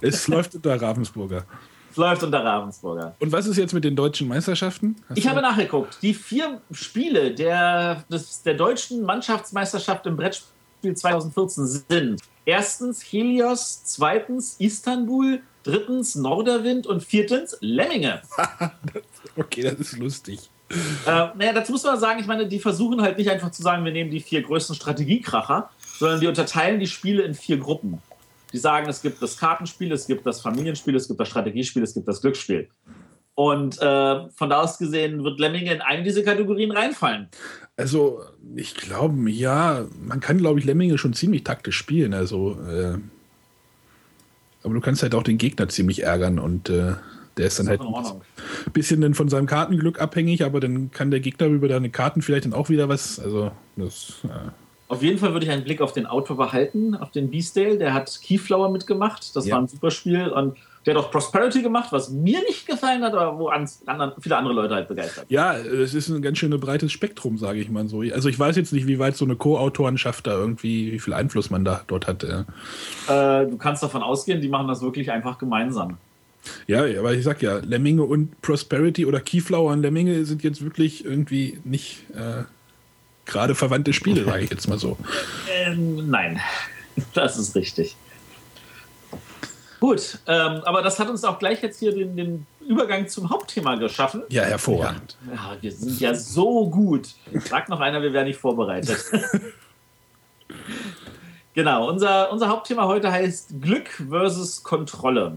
[0.00, 1.44] es läuft unter Ravensburger.
[1.90, 3.14] Es läuft unter Ravensburger.
[3.20, 4.96] Und was ist jetzt mit den deutschen Meisterschaften?
[5.08, 5.98] Hast ich habe nachgeguckt.
[6.02, 14.56] Die vier Spiele der, des, der deutschen Mannschaftsmeisterschaft im Brettspiel 2014 sind erstens Helios, zweitens
[14.58, 18.22] Istanbul, drittens Norderwind und viertens Lemminge.
[19.36, 20.50] okay, das ist lustig.
[20.70, 23.84] Äh, naja, dazu muss man sagen, ich meine, die versuchen halt nicht einfach zu sagen,
[23.84, 28.02] wir nehmen die vier größten Strategiekracher, sondern die unterteilen die Spiele in vier Gruppen.
[28.54, 31.92] Die sagen, es gibt das Kartenspiel, es gibt das Familienspiel, es gibt das Strategiespiel, es
[31.92, 32.68] gibt das Glücksspiel.
[33.34, 37.26] Und äh, von da aus gesehen wird Lemminge in eine dieser Kategorien reinfallen.
[37.76, 38.20] Also,
[38.54, 42.14] ich glaube, ja, man kann, glaube ich, Lemminge schon ziemlich taktisch spielen.
[42.14, 42.96] Also, äh,
[44.62, 46.92] aber du kannst halt auch den Gegner ziemlich ärgern und äh,
[47.36, 51.18] der ist dann halt ein bisschen dann von seinem Kartenglück abhängig, aber dann kann der
[51.18, 53.18] Gegner über deine Karten vielleicht dann auch wieder was.
[53.18, 54.20] Also, das.
[54.22, 57.78] Äh auf jeden Fall würde ich einen Blick auf den Autor behalten, auf den Beastdale.
[57.78, 59.34] Der hat Keyflower mitgemacht.
[59.34, 59.54] Das ja.
[59.54, 60.28] war ein super Spiel.
[60.28, 64.36] Und der hat auch Prosperity gemacht, was mir nicht gefallen hat, aber wo anderen, viele
[64.36, 65.24] andere Leute halt begeistert.
[65.30, 68.00] Ja, es ist ein ganz schön breites Spektrum, sage ich mal so.
[68.00, 71.48] Also ich weiß jetzt nicht, wie weit so eine Co-Autorenschaft da irgendwie, wie viel Einfluss
[71.48, 72.22] man da dort hat.
[72.22, 72.44] Äh,
[73.46, 75.96] du kannst davon ausgehen, die machen das wirklich einfach gemeinsam.
[76.66, 81.02] Ja, aber ich sag ja, Lemminge und Prosperity oder Keyflower und Lemminge sind jetzt wirklich
[81.02, 82.44] irgendwie nicht äh,
[83.26, 84.96] gerade verwandte Spiele, sage ich jetzt mal so.
[85.50, 86.40] Ähm, nein,
[87.14, 87.96] das ist richtig.
[89.80, 93.74] Gut, ähm, aber das hat uns auch gleich jetzt hier den, den Übergang zum Hauptthema
[93.74, 94.22] geschaffen.
[94.30, 95.16] Ja, hervorragend.
[95.30, 97.08] Ja, wir sind ja so gut.
[97.46, 99.04] Sagt noch einer, wir wären nicht vorbereitet.
[101.54, 105.36] genau, unser, unser Hauptthema heute heißt Glück versus Kontrolle.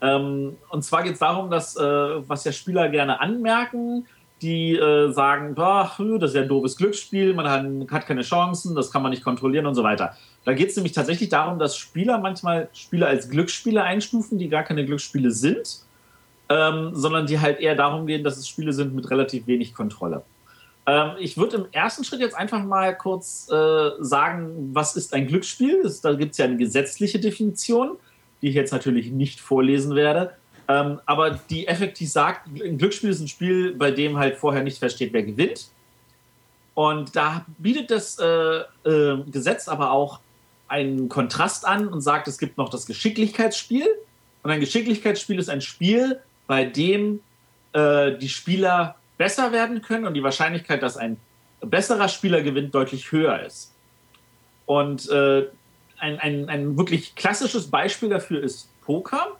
[0.00, 4.06] Ähm, und zwar geht es darum, dass, äh, was ja Spieler gerne anmerken,
[4.42, 8.90] die äh, sagen, das ist ja ein doofes Glücksspiel, man hat, hat, keine Chancen, das
[8.90, 10.14] kann man nicht kontrollieren und so weiter.
[10.44, 14.62] Da geht es nämlich tatsächlich darum, dass Spieler manchmal Spiele als Glücksspiele einstufen, die gar
[14.62, 15.80] keine Glücksspiele sind,
[16.48, 20.22] ähm, sondern die halt eher darum gehen, dass es Spiele sind mit relativ wenig Kontrolle.
[20.86, 25.26] Ähm, ich würde im ersten Schritt jetzt einfach mal kurz äh, sagen, was ist ein
[25.26, 25.80] Glücksspiel?
[25.82, 27.96] Das, da gibt es ja eine gesetzliche Definition,
[28.42, 30.34] die ich jetzt natürlich nicht vorlesen werde.
[30.68, 34.78] Ähm, aber die effektiv sagt, ein Glücksspiel ist ein Spiel, bei dem halt vorher nicht
[34.78, 35.68] feststeht, wer gewinnt.
[36.74, 40.20] Und da bietet das äh, äh, Gesetz aber auch
[40.68, 43.86] einen Kontrast an und sagt, es gibt noch das Geschicklichkeitsspiel.
[44.42, 47.20] Und ein Geschicklichkeitsspiel ist ein Spiel, bei dem
[47.72, 51.16] äh, die Spieler besser werden können und die Wahrscheinlichkeit, dass ein
[51.60, 53.72] besserer Spieler gewinnt, deutlich höher ist.
[54.66, 55.46] Und äh,
[55.98, 59.36] ein, ein, ein wirklich klassisches Beispiel dafür ist Poker.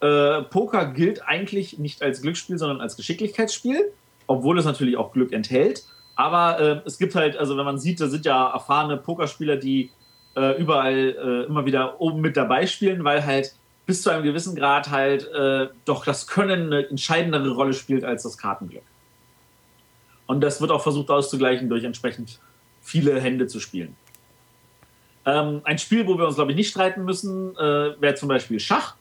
[0.00, 3.92] Äh, Poker gilt eigentlich nicht als Glücksspiel, sondern als Geschicklichkeitsspiel,
[4.26, 5.84] obwohl es natürlich auch Glück enthält.
[6.16, 9.90] Aber äh, es gibt halt, also wenn man sieht, da sind ja erfahrene Pokerspieler, die
[10.36, 13.54] äh, überall äh, immer wieder oben mit dabei spielen, weil halt
[13.86, 18.22] bis zu einem gewissen Grad halt äh, doch das Können eine entscheidendere Rolle spielt als
[18.22, 18.82] das Kartenglück.
[20.26, 22.38] Und das wird auch versucht auszugleichen durch entsprechend
[22.82, 23.96] viele Hände zu spielen.
[25.26, 28.60] Ähm, ein Spiel, wo wir uns, glaube ich, nicht streiten müssen, äh, wäre zum Beispiel
[28.60, 28.94] Schach,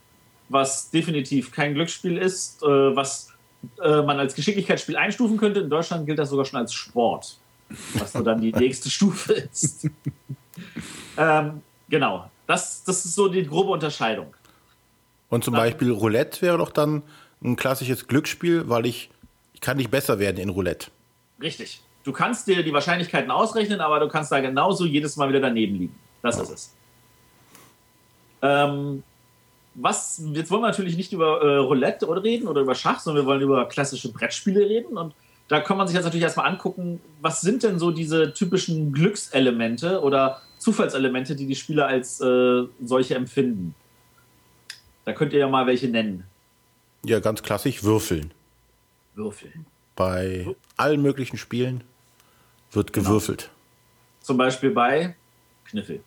[0.50, 3.32] was definitiv kein Glücksspiel ist, äh, was
[3.82, 5.62] äh, man als Geschicklichkeitsspiel einstufen könnte.
[5.62, 7.38] In Deutschland gilt das sogar schon als Sport,
[7.94, 9.88] was so dann die nächste Stufe ist.
[11.18, 14.34] ähm, genau, das, das ist so die grobe Unterscheidung.
[15.30, 17.04] Und zum Beispiel Roulette wäre doch dann
[17.44, 19.12] ein klassisches Glücksspiel, weil ich,
[19.54, 20.90] ich kann nicht besser werden in Roulette.
[21.42, 21.82] Richtig.
[22.04, 25.76] Du kannst dir die Wahrscheinlichkeiten ausrechnen, aber du kannst da genauso jedes Mal wieder daneben
[25.76, 25.96] liegen.
[26.24, 26.76] Das ist es.
[28.42, 29.04] Ähm,
[29.82, 33.24] was, jetzt wollen wir natürlich nicht über äh, Roulette oder reden oder über Schach, sondern
[33.24, 34.98] wir wollen über klassische Brettspiele reden.
[34.98, 35.14] Und
[35.48, 40.02] da kann man sich jetzt natürlich erstmal angucken, was sind denn so diese typischen Glückselemente
[40.02, 43.74] oder Zufallselemente, die die Spieler als äh, solche empfinden.
[45.06, 46.26] Da könnt ihr ja mal welche nennen.
[47.06, 48.32] Ja, ganz klassisch Würfeln.
[49.16, 49.66] Würfeln.
[49.96, 51.84] Bei allen möglichen Spielen
[52.72, 53.08] wird genau.
[53.08, 53.44] gewürfelt.
[53.44, 54.20] Genau.
[54.22, 55.16] Zum Beispiel bei
[55.66, 56.04] Kniffel.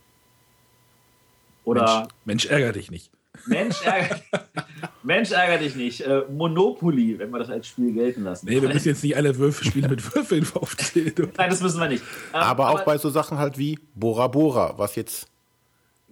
[1.64, 3.10] Oder Mensch, Mensch ärger dich nicht.
[3.46, 4.20] Mensch, ärger,
[5.02, 6.00] Mensch, ärger dich nicht.
[6.02, 8.46] Äh, Monopoly, wenn wir das als Spiel gelten lassen.
[8.46, 11.32] Nee, wir müssen jetzt nicht alle Würfelspiele mit Würfeln aufzählen.
[11.36, 12.04] Nein, das müssen wir nicht.
[12.32, 15.28] Ähm, aber, aber, auch bei so Sachen halt wie Bora Bora, was jetzt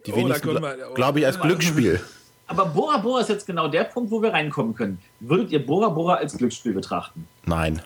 [0.06, 2.00] die oh, wenigsten, oh, glaube ich, als Glücksspiel.
[2.46, 4.98] Aber Bora Bora ist jetzt genau der Punkt, wo wir reinkommen können.
[5.20, 7.28] Würdet ihr Bora Bora als Glücksspiel betrachten?
[7.44, 7.80] Nein.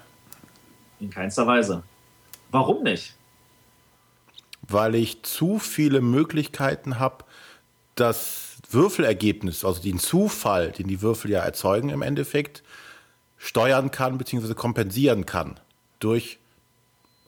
[1.00, 1.82] In keinster Weise.
[2.50, 3.14] Warum nicht?
[4.62, 7.24] Weil ich zu viele Möglichkeiten habe,
[7.94, 12.62] das Würfelergebnis, also den Zufall, den die Würfel ja erzeugen im Endeffekt,
[13.36, 14.54] steuern kann bzw.
[14.54, 15.60] kompensieren kann
[16.00, 16.38] durch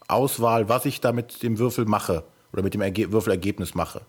[0.09, 4.03] Auswahl, was ich da mit dem Würfel mache oder mit dem Erge Würfelergebnis mache.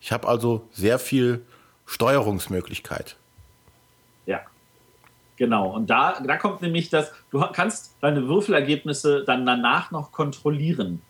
[0.00, 1.44] Ich habe also sehr viel
[1.86, 3.16] Steuerungsmöglichkeit.
[4.26, 4.40] Ja,
[5.36, 5.70] genau.
[5.74, 11.00] Und da, da kommt nämlich das, du kannst deine Würfelergebnisse dann danach noch kontrollieren.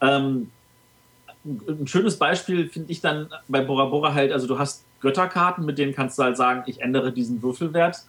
[0.00, 0.50] Ähm,
[1.68, 5.78] ein schönes Beispiel finde ich dann bei Bora Bora halt, also du hast Götterkarten, mit
[5.78, 8.04] denen kannst du halt sagen, ich ändere diesen Würfelwert.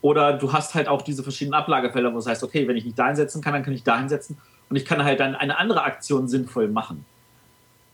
[0.00, 2.98] Oder du hast halt auch diese verschiedenen Ablagefelder, wo es heißt, okay, wenn ich nicht
[2.98, 5.82] da hinsetzen kann, dann kann ich da hinsetzen und ich kann halt dann eine andere
[5.82, 7.04] Aktion sinnvoll machen.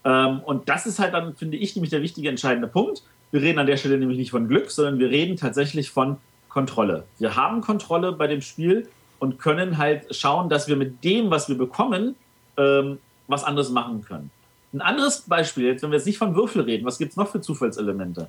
[0.05, 3.03] Ähm, und das ist halt dann, finde ich, nämlich der wichtige, entscheidende Punkt.
[3.31, 7.05] Wir reden an der Stelle nämlich nicht von Glück, sondern wir reden tatsächlich von Kontrolle.
[7.19, 11.49] Wir haben Kontrolle bei dem Spiel und können halt schauen, dass wir mit dem, was
[11.49, 12.15] wir bekommen,
[12.59, 14.31] ähm, was anderes machen können.
[14.75, 17.31] Ein anderes Beispiel, jetzt, wenn wir jetzt nicht von Würfel reden, was gibt es noch
[17.31, 18.29] für Zufallselemente?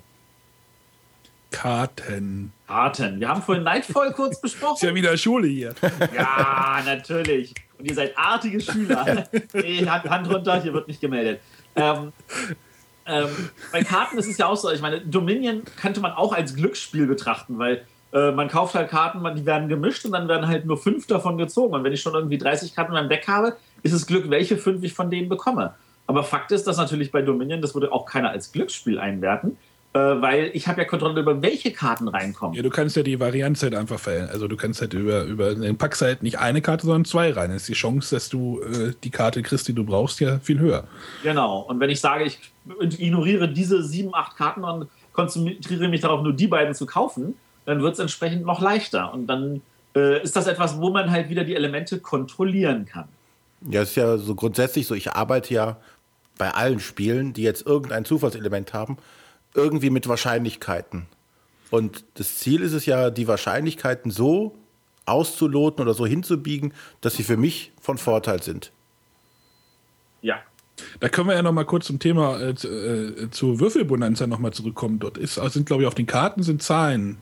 [1.50, 2.52] Karten.
[2.68, 3.18] Karten.
[3.18, 4.76] Wir haben vorhin Nightfall kurz besprochen.
[4.76, 5.74] Ist ja wieder Schule hier.
[6.14, 7.52] Ja, natürlich.
[7.78, 9.26] Und ihr seid artige Schüler.
[9.52, 11.40] Hey, Hand runter, hier wird nicht gemeldet.
[11.74, 12.12] Ähm,
[13.06, 13.28] ähm,
[13.72, 17.06] bei Karten ist es ja auch so, ich meine, Dominion könnte man auch als Glücksspiel
[17.06, 20.78] betrachten, weil äh, man kauft halt Karten, die werden gemischt und dann werden halt nur
[20.78, 21.74] fünf davon gezogen.
[21.74, 24.56] Und wenn ich schon irgendwie 30 Karten in meinem Deck habe, ist es Glück, welche
[24.56, 25.74] fünf ich von denen bekomme.
[26.06, 29.56] Aber Fakt ist, dass natürlich bei Dominion, das würde auch keiner als Glücksspiel einwerten,
[29.92, 32.54] äh, weil ich habe ja Kontrolle über welche Karten reinkommen.
[32.54, 34.28] Ja, du kannst ja die Varianz halt einfach verhellen.
[34.30, 37.48] Also du kannst halt über, über den packst halt nicht eine Karte, sondern zwei rein.
[37.48, 40.58] Dann ist die Chance, dass du äh, die Karte kriegst, die du brauchst, ja viel
[40.58, 40.84] höher.
[41.22, 41.60] Genau.
[41.60, 42.38] Und wenn ich sage, ich
[42.98, 47.80] ignoriere diese sieben, acht Karten und konzentriere mich darauf, nur die beiden zu kaufen, dann
[47.80, 49.12] wird es entsprechend noch leichter.
[49.14, 49.62] Und dann
[49.96, 53.08] äh, ist das etwas, wo man halt wieder die Elemente kontrollieren kann.
[53.68, 55.76] Ja, es ist ja so grundsätzlich so, ich arbeite ja
[56.38, 58.98] bei allen Spielen, die jetzt irgendein Zufallselement haben,
[59.54, 61.06] irgendwie mit Wahrscheinlichkeiten.
[61.70, 64.54] Und das Ziel ist es ja, die Wahrscheinlichkeiten so
[65.06, 68.72] auszuloten oder so hinzubiegen, dass sie für mich von Vorteil sind.
[70.22, 70.40] Ja.
[71.00, 74.52] Da können wir ja noch mal kurz zum Thema äh, zu, äh, Würfelbonanza noch mal
[74.52, 74.98] zurückkommen.
[74.98, 77.18] Dort ist, sind, glaube ich, auf den Karten sind Zahlen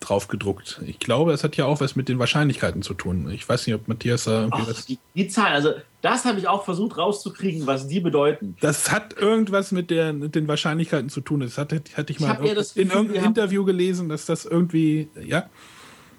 [0.00, 0.80] drauf gedruckt.
[0.86, 3.30] Ich glaube, es hat ja auch was mit den Wahrscheinlichkeiten zu tun.
[3.30, 6.64] Ich weiß nicht, ob Matthias da Ach, die, die, Zahlen, also das habe ich auch
[6.64, 8.56] versucht rauszukriegen, was die bedeuten.
[8.60, 11.40] Das hat irgendwas mit, der, mit den Wahrscheinlichkeiten zu tun.
[11.40, 15.48] Das hatte, hatte ich mal ich in irgendeinem Interview gelesen, dass das irgendwie, ja.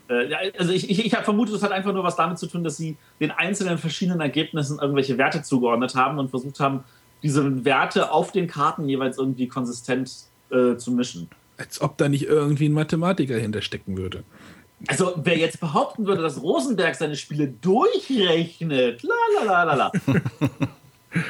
[0.09, 2.63] Äh, also ich, ich, ich habe vermutet, das hat einfach nur was damit zu tun,
[2.63, 6.83] dass sie den einzelnen verschiedenen Ergebnissen irgendwelche Werte zugeordnet haben und versucht haben,
[7.23, 10.11] diese Werte auf den Karten jeweils irgendwie konsistent
[10.51, 11.29] äh, zu mischen.
[11.57, 14.23] Als ob da nicht irgendwie ein Mathematiker hinterstecken würde.
[14.87, 19.91] Also, wer jetzt behaupten würde, dass Rosenberg seine Spiele durchrechnet, la la la la la.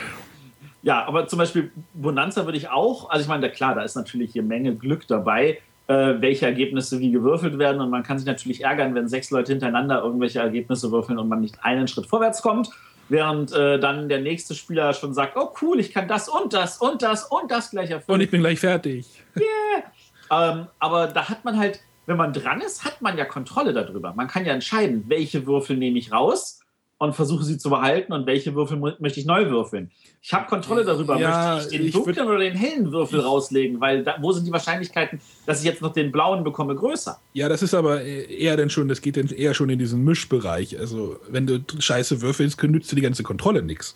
[0.82, 4.34] ja, aber zum Beispiel Bonanza würde ich auch, also ich meine, klar, da ist natürlich
[4.34, 8.66] hier Menge Glück dabei, äh, welche Ergebnisse wie gewürfelt werden und man kann sich natürlich
[8.66, 12.70] ärgern, wenn sechs Leute hintereinander irgendwelche Ergebnisse würfeln und man nicht einen Schritt vorwärts kommt,
[13.08, 16.80] während äh, dann der nächste Spieler schon sagt, oh cool, ich kann das und das
[16.80, 18.16] und das und das gleich erfüllen.
[18.16, 19.08] Und ich bin gleich fertig.
[19.38, 19.84] Yeah.
[20.32, 24.14] Ähm, aber da hat man halt, wenn man dran ist, hat man ja Kontrolle darüber.
[24.14, 26.60] Man kann ja entscheiden, welche Würfel nehme ich raus
[27.00, 29.92] und versuche sie zu behalten und welche Würfel möchte ich neu würfeln.
[30.22, 34.04] Ich habe Kontrolle darüber, ja, möchte ich den dunklen oder den hellen Würfel rauslegen, weil
[34.04, 37.20] da, wo sind die Wahrscheinlichkeiten, dass ich jetzt noch den blauen bekomme, größer?
[37.34, 40.80] Ja, das ist aber eher dann schon, das geht dann eher schon in diesen Mischbereich.
[40.80, 43.94] Also wenn du scheiße würfelst, nützt dir die ganze Kontrolle nichts.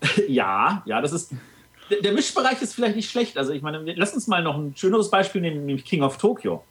[0.28, 1.32] ja, ja, das ist.
[2.02, 3.38] Der Mischbereich ist vielleicht nicht schlecht.
[3.38, 6.64] Also ich meine, lass uns mal noch ein schöneres Beispiel nehmen, nämlich King of Tokyo.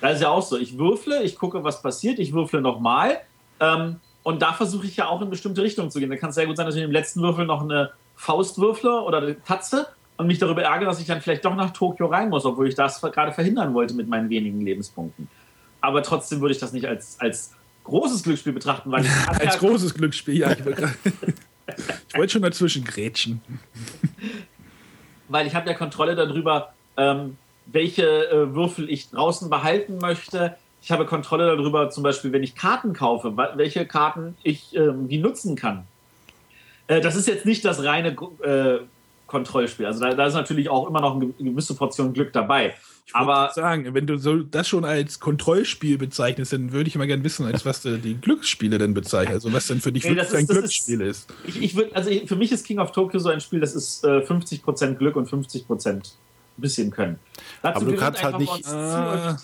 [0.00, 3.20] Da ist ja auch so, ich würfle, ich gucke, was passiert, ich würfle nochmal.
[3.60, 6.10] Ähm, und da versuche ich ja auch in bestimmte Richtungen zu gehen.
[6.10, 9.00] Da kann es sehr gut sein, dass ich im letzten Würfel noch eine Faust würfle
[9.02, 12.28] oder eine Tatze und mich darüber ärgere, dass ich dann vielleicht doch nach Tokio rein
[12.28, 15.28] muss, obwohl ich das gerade verhindern wollte mit meinen wenigen Lebenspunkten.
[15.80, 17.54] Aber trotzdem würde ich das nicht als, als
[17.84, 20.52] großes Glücksspiel betrachten, weil als großes Glücksspiel, ja.
[20.52, 20.58] Ich,
[22.08, 23.40] ich wollte schon dazwischen grätschen.
[25.32, 30.90] weil ich habe ja Kontrolle darüber, ähm, welche äh, Würfel ich draußen behalten möchte, ich
[30.90, 35.54] habe Kontrolle darüber, zum Beispiel, wenn ich Karten kaufe, welche Karten ich äh, wie nutzen
[35.54, 35.84] kann.
[36.88, 38.80] Äh, das ist jetzt nicht das reine äh,
[39.28, 39.86] Kontrollspiel.
[39.86, 42.74] Also da, da, ist natürlich auch immer noch eine gewisse Portion Glück dabei.
[43.04, 47.06] Ich Aber sagen, wenn du so das schon als Kontrollspiel bezeichnest, dann würde ich mal
[47.06, 49.34] gerne wissen, als was die Glücksspiele denn bezeichnen.
[49.34, 51.30] Also was denn für dich nee, wirklich ein Glücksspiel ist.
[51.30, 51.36] ist.
[51.46, 54.04] Ich, ich würd, also für mich ist King of Tokyo so ein Spiel, das ist
[54.04, 56.12] äh, 50% Glück und 50%
[56.56, 57.18] bisschen können.
[57.62, 59.34] Dazu Aber du kannst halt nicht äh,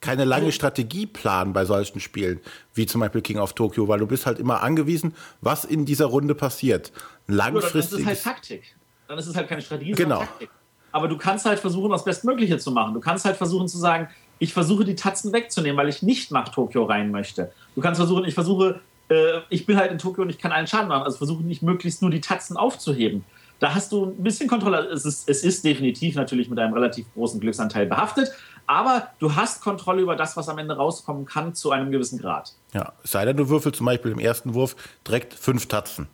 [0.00, 2.40] keine lange Strategie planen bei solchen Spielen,
[2.74, 6.06] wie zum Beispiel King of Tokyo, weil du bist halt immer angewiesen, was in dieser
[6.06, 6.92] Runde passiert.
[7.26, 7.72] Langfristig.
[7.72, 8.76] Dann ist es halt Taktik.
[9.08, 10.20] Dann ist es halt keine Strategie, genau.
[10.20, 10.50] Taktik.
[10.94, 12.94] Aber du kannst halt versuchen, das Bestmögliche zu machen.
[12.94, 14.06] Du kannst halt versuchen zu sagen,
[14.38, 17.50] ich versuche die Tatzen wegzunehmen, weil ich nicht nach Tokio rein möchte.
[17.74, 18.78] Du kannst versuchen, ich versuche,
[19.08, 21.02] äh, ich bin halt in Tokio und ich kann allen Schaden machen.
[21.02, 23.24] Also versuche nicht möglichst nur die Tatzen aufzuheben.
[23.58, 24.86] Da hast du ein bisschen Kontrolle.
[24.86, 28.30] Es ist, es ist definitiv natürlich mit einem relativ großen Glücksanteil behaftet,
[28.68, 32.52] aber du hast Kontrolle über das, was am Ende rauskommen kann, zu einem gewissen Grad.
[32.72, 36.06] Ja, es sei denn, du würfelst zum Beispiel im ersten Wurf direkt fünf Tatzen.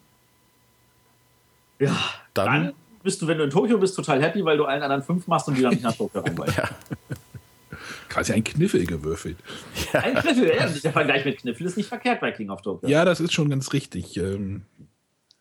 [1.79, 1.95] Ja,
[2.33, 5.03] dann, dann bist du, wenn du in Tokio bist, total happy, weil du allen anderen
[5.03, 6.53] fünf machst und die dann nicht nach Tokio rein wollen.
[6.57, 6.69] ja.
[8.09, 9.37] Quasi ein Kniffel gewürfelt.
[9.93, 10.01] Ja.
[10.03, 10.67] Ein Kniffel, ja.
[10.67, 12.89] Der Vergleich mit Kniffel ist nicht verkehrt bei King of Tokyo.
[12.89, 14.17] Ja, das ist schon ganz richtig.
[14.17, 14.63] Ähm,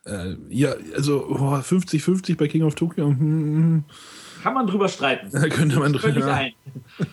[0.04, 3.06] äh, ja, also 50-50 bei King of Tokyo.
[3.06, 3.84] Hm, hm.
[4.42, 5.30] Kann man drüber streiten.
[5.32, 6.32] Da könnte man drüber.
[6.32, 6.52] Ein.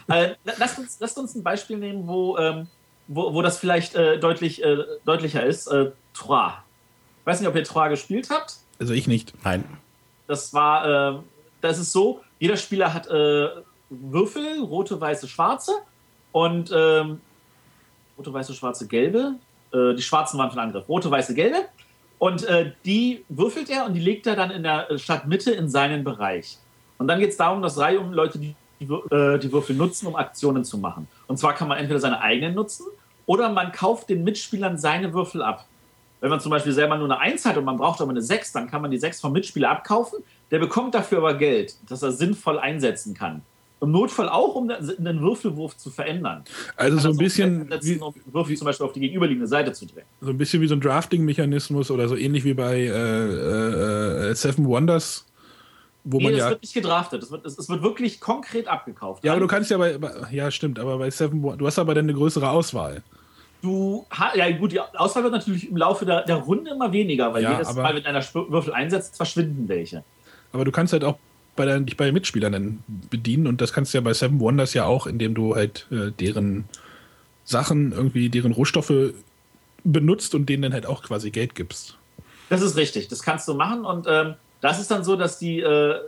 [0.07, 2.67] äh, lasst, uns, lasst uns ein Beispiel nehmen, wo, ähm,
[3.07, 5.67] wo, wo das vielleicht äh, deutlich, äh, deutlicher ist.
[5.67, 6.53] Äh, Trois.
[7.21, 8.57] Ich weiß nicht, ob ihr Trois gespielt habt.
[8.79, 9.33] Also ich nicht.
[9.43, 9.63] Nein.
[10.27, 11.19] Das war, äh,
[11.61, 13.49] das ist so, jeder Spieler hat äh,
[13.89, 15.71] Würfel, rote, weiße, schwarze
[16.31, 17.21] und ähm,
[18.17, 19.35] rote, weiße, schwarze, gelbe.
[19.73, 20.87] Äh, die schwarzen waren von Angriff.
[20.87, 21.65] Rote, weiße, gelbe.
[22.19, 26.03] Und äh, die würfelt er und die legt er dann in der Stadtmitte in seinen
[26.03, 26.57] Bereich.
[26.97, 30.07] Und dann geht es darum, dass Reihe um Leute die, die, äh, die Würfel nutzen,
[30.07, 31.07] um Aktionen zu machen.
[31.27, 32.87] Und zwar kann man entweder seine eigenen nutzen
[33.25, 35.65] oder man kauft den Mitspielern seine Würfel ab.
[36.19, 38.51] Wenn man zum Beispiel selber nur eine 1 hat und man braucht aber eine 6,
[38.51, 40.19] dann kann man die 6 vom Mitspieler abkaufen.
[40.51, 43.41] Der bekommt dafür aber Geld, das er sinnvoll einsetzen kann.
[43.79, 46.43] Im Notfall auch, um einen Würfelwurf zu verändern.
[46.75, 47.69] Also so ein bisschen.
[47.81, 50.05] Wie, um Würfel wie, zum Beispiel auf die gegenüberliegende Seite zu drehen.
[50.19, 54.65] So ein bisschen wie so ein Drafting-Mechanismus oder so ähnlich wie bei äh, äh, Seven
[54.65, 55.25] Wonders.
[56.03, 57.21] Wo nee, man das ja, wird nicht gedraftet.
[57.21, 59.23] Es wird, es, wird wirklich konkret abgekauft.
[59.23, 59.99] Ja, aber du kannst ja bei.
[60.31, 61.59] Ja, stimmt, aber bei Seven Wonders.
[61.59, 63.03] Du hast aber dann eine größere Auswahl.
[63.61, 67.43] Du, ja gut, die Auswahl wird natürlich im Laufe der, der Runde immer weniger, weil
[67.43, 70.03] ja, jedes Mal, wenn einer Würfel einsetzt, verschwinden welche.
[70.53, 71.17] Aber du kannst halt auch
[71.55, 74.73] bei deinen, dich bei Mitspielern dann bedienen und das kannst du ja bei Seven Wonders
[74.73, 76.65] ja auch, indem du halt äh, deren
[77.43, 79.13] Sachen, irgendwie deren Rohstoffe
[79.83, 81.97] benutzt und denen dann halt auch quasi Geld gibst.
[82.49, 85.59] Das ist richtig, das kannst du machen und ähm, das ist dann so, dass die,
[85.59, 85.99] äh,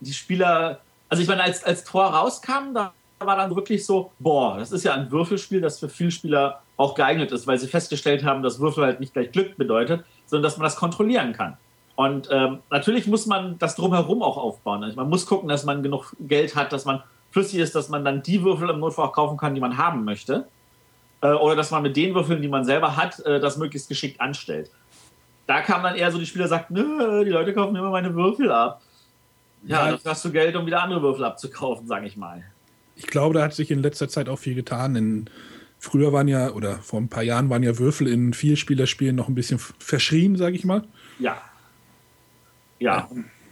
[0.00, 4.58] die Spieler, also ich meine, als, als Tor rauskam, da war dann wirklich so, boah,
[4.58, 8.24] das ist ja ein Würfelspiel, das für viele Spieler auch geeignet ist, weil sie festgestellt
[8.24, 11.56] haben, dass Würfel halt nicht gleich Glück bedeutet, sondern dass man das kontrollieren kann.
[11.94, 14.82] Und ähm, natürlich muss man das drumherum auch aufbauen.
[14.82, 18.04] Also man muss gucken, dass man genug Geld hat, dass man flüssig ist, dass man
[18.04, 20.46] dann die Würfel im Notfall auch kaufen kann, die man haben möchte.
[21.20, 24.20] Äh, oder dass man mit den Würfeln, die man selber hat, äh, das möglichst geschickt
[24.20, 24.70] anstellt.
[25.46, 28.80] Da kam dann eher so, die Spieler sagten, die Leute kaufen immer meine Würfel ab.
[29.64, 32.44] Ja, ja dafür hast du Geld, um wieder andere Würfel abzukaufen, sage ich mal.
[32.96, 34.96] Ich glaube, da hat sich in letzter Zeit auch viel getan.
[34.96, 35.30] In,
[35.82, 39.34] früher waren ja, oder vor ein paar Jahren waren ja Würfel in Vielspielerspielen noch ein
[39.34, 40.84] bisschen verschrien, sage ich mal.
[41.18, 41.42] Ja,
[42.78, 43.08] ja,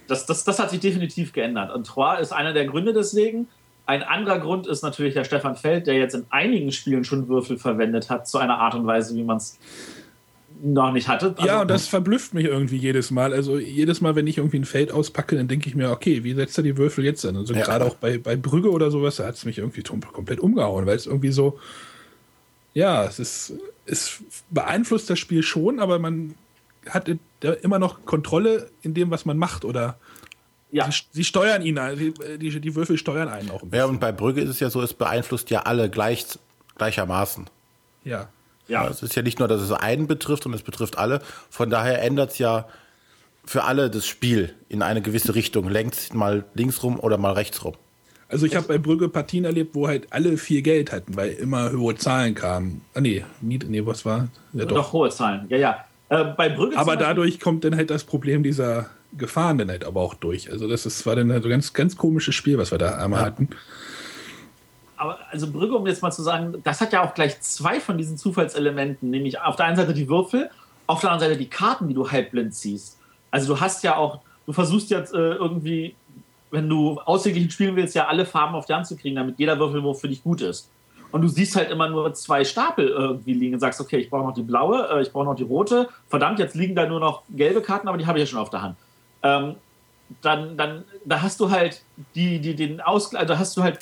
[0.06, 1.72] das, das, das hat sich definitiv geändert.
[1.74, 3.48] Und Trois ist einer der Gründe deswegen.
[3.86, 7.58] Ein anderer Grund ist natürlich der Stefan Feld, der jetzt in einigen Spielen schon Würfel
[7.58, 9.58] verwendet hat, zu einer Art und Weise, wie man es
[10.62, 11.38] noch nicht hattet.
[11.38, 13.32] Also, ja, und das verblüfft mich irgendwie jedes Mal.
[13.32, 16.34] Also jedes Mal, wenn ich irgendwie ein Feld auspacke, dann denke ich mir, okay, wie
[16.34, 17.36] setzt er die Würfel jetzt an?
[17.36, 17.62] Also ja.
[17.62, 20.96] gerade auch bei, bei Brügge oder sowas, da hat es mich irgendwie komplett umgehauen, weil
[20.96, 21.58] es irgendwie so,
[22.74, 23.52] ja, es ist,
[23.86, 26.34] es beeinflusst das Spiel schon, aber man
[26.88, 27.10] hat
[27.62, 29.98] immer noch Kontrolle in dem, was man macht oder
[30.70, 30.90] ja.
[30.90, 33.62] Sie, sie, steuern ihn, die, die, die, Würfel steuern einen auch.
[33.62, 36.26] Ein ja, und bei Brügge ist es ja so, es beeinflusst ja alle gleich,
[36.76, 37.50] gleichermaßen.
[38.04, 38.28] Ja.
[38.68, 38.86] Ja.
[38.86, 41.20] Es ist ja nicht nur, dass es einen betrifft und es betrifft alle.
[41.50, 42.68] Von daher ändert es ja
[43.44, 45.68] für alle das Spiel in eine gewisse Richtung.
[45.68, 47.74] Lenkt mal links rum oder mal rechts rum.
[48.30, 51.72] Also ich habe bei Brügge Partien erlebt, wo halt alle viel Geld hatten, weil immer
[51.72, 52.82] hohe Zahlen kamen.
[52.94, 54.28] Ah nee, nie, nee was war?
[54.52, 54.76] Ja, doch.
[54.76, 55.84] doch hohe Zahlen, ja, ja.
[56.08, 60.00] Äh, bei Brügge aber dadurch kommt dann halt das Problem dieser Gefahren dann halt aber
[60.00, 60.50] auch durch.
[60.50, 62.96] Also das ist, war dann halt so ein ganz, ganz komisches Spiel, was wir da
[62.96, 63.26] einmal ja.
[63.26, 63.48] hatten
[65.00, 67.96] aber also Brügge, um jetzt mal zu sagen, das hat ja auch gleich zwei von
[67.96, 70.50] diesen Zufallselementen, nämlich auf der einen Seite die Würfel,
[70.86, 72.98] auf der anderen Seite die Karten, die du halbblind ziehst.
[73.30, 75.94] Also du hast ja auch, du versuchst jetzt äh, irgendwie,
[76.51, 79.59] wenn du ausgeglichen spielen willst, ja alle Farben auf die Hand zu kriegen, damit jeder
[79.59, 80.70] Würfelwurf für dich gut ist.
[81.12, 84.24] Und du siehst halt immer nur zwei Stapel irgendwie liegen und sagst, okay, ich brauche
[84.24, 85.88] noch die blaue, äh, ich brauche noch die rote.
[86.09, 88.51] Verdammt, jetzt liegen da nur noch gelbe Karten, aber die habe ich ja schon auf
[88.51, 88.76] der Hand.
[89.22, 89.57] Ähm,
[90.22, 91.82] dann, dann, da hast du halt
[92.14, 93.80] die, die, den Ausgleich, da hast du halt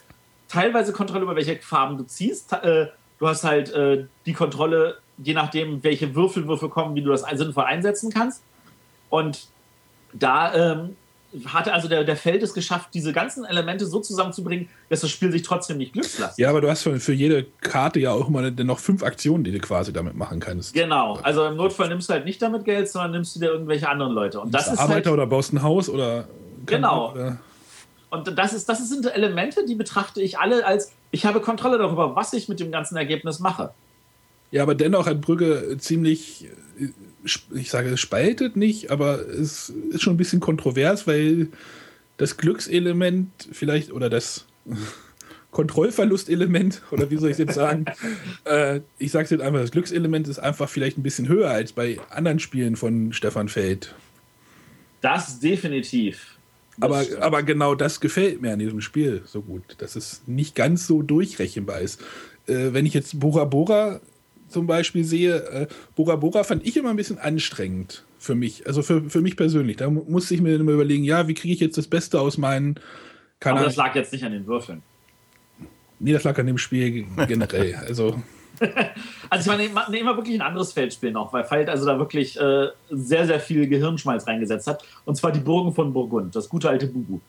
[0.49, 2.53] teilweise Kontrolle über welche Farben du ziehst.
[2.53, 2.89] Äh,
[3.19, 7.65] du hast halt äh, die Kontrolle, je nachdem, welche Würfelwürfe kommen, wie du das sinnvoll
[7.65, 8.43] einsetzen kannst.
[9.11, 9.49] Und
[10.13, 10.97] da ähm,
[11.47, 15.31] hatte also der, der Feld es geschafft, diese ganzen Elemente so zusammenzubringen, dass das Spiel
[15.31, 16.39] sich trotzdem nicht glückslasst.
[16.39, 19.53] Ja, aber du hast für, für jede Karte ja auch immer noch fünf Aktionen, die
[19.53, 20.73] du quasi damit machen kannst.
[20.73, 23.89] Genau, also im Notfall nimmst du halt nicht damit Geld, sondern nimmst du dir irgendwelche
[23.89, 24.41] anderen Leute.
[24.41, 26.29] Und das ist Arbeiter halt, oder baust ein Haus oder.
[26.65, 27.13] Genau.
[27.13, 27.39] Oder
[28.11, 32.17] und das, ist, das sind Elemente, die betrachte ich alle als, ich habe Kontrolle darüber,
[32.17, 33.73] was ich mit dem ganzen Ergebnis mache.
[34.51, 36.49] Ja, aber dennoch hat Brügge ziemlich,
[37.25, 41.49] ich sage, es spaltet nicht, aber es ist schon ein bisschen kontrovers, weil
[42.17, 44.47] das Glückselement vielleicht oder das
[45.51, 47.87] Kontrollverlustelement, oder wie soll ich es jetzt sagen?
[48.45, 51.73] äh, ich sage es jetzt einfach, das Glückselement ist einfach vielleicht ein bisschen höher als
[51.73, 53.95] bei anderen Spielen von Stefan Feld.
[55.01, 56.39] Das definitiv.
[56.81, 60.87] Aber, aber genau das gefällt mir an diesem Spiel so gut, dass es nicht ganz
[60.87, 62.01] so durchrechenbar ist.
[62.47, 64.01] Äh, wenn ich jetzt Bora Bora
[64.49, 68.83] zum Beispiel sehe, äh, Bora Bora fand ich immer ein bisschen anstrengend für mich, also
[68.83, 69.77] für, für mich persönlich.
[69.77, 72.81] Da musste ich mir immer überlegen, ja, wie kriege ich jetzt das Beste aus meinen
[73.41, 73.59] Kanal.
[73.59, 74.83] Aber das lag jetzt nicht an den Würfeln.
[76.01, 77.75] Nee, das lag an dem Spiel generell.
[77.75, 78.23] also
[79.31, 82.39] also ich meine, nehmen wir wirklich ein anderes Feldspiel noch, weil Veit also da wirklich
[82.41, 84.85] äh, sehr, sehr viel Gehirnschmalz reingesetzt hat.
[85.05, 87.21] Und zwar die Burgen von Burgund, das gute alte Bubu.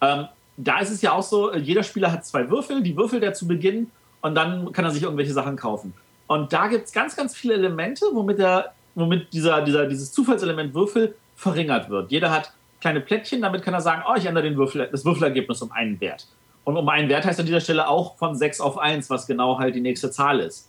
[0.00, 3.32] Ähm, da ist es ja auch so, jeder Spieler hat zwei Würfel, die Würfel der
[3.34, 5.94] zu Beginn und dann kann er sich irgendwelche Sachen kaufen.
[6.26, 10.74] Und da gibt es ganz, ganz viele Elemente, womit, der, womit dieser, dieser, dieses Zufallselement
[10.74, 12.10] Würfel verringert wird.
[12.10, 15.62] Jeder hat kleine Plättchen, damit kann er sagen, oh, ich ändere den Würfel, das Würfelergebnis
[15.62, 16.26] um einen Wert.
[16.64, 19.58] Und um einen Wert heißt an dieser Stelle auch von 6 auf 1, was genau
[19.58, 20.68] halt die nächste Zahl ist.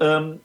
[0.00, 0.40] Ähm,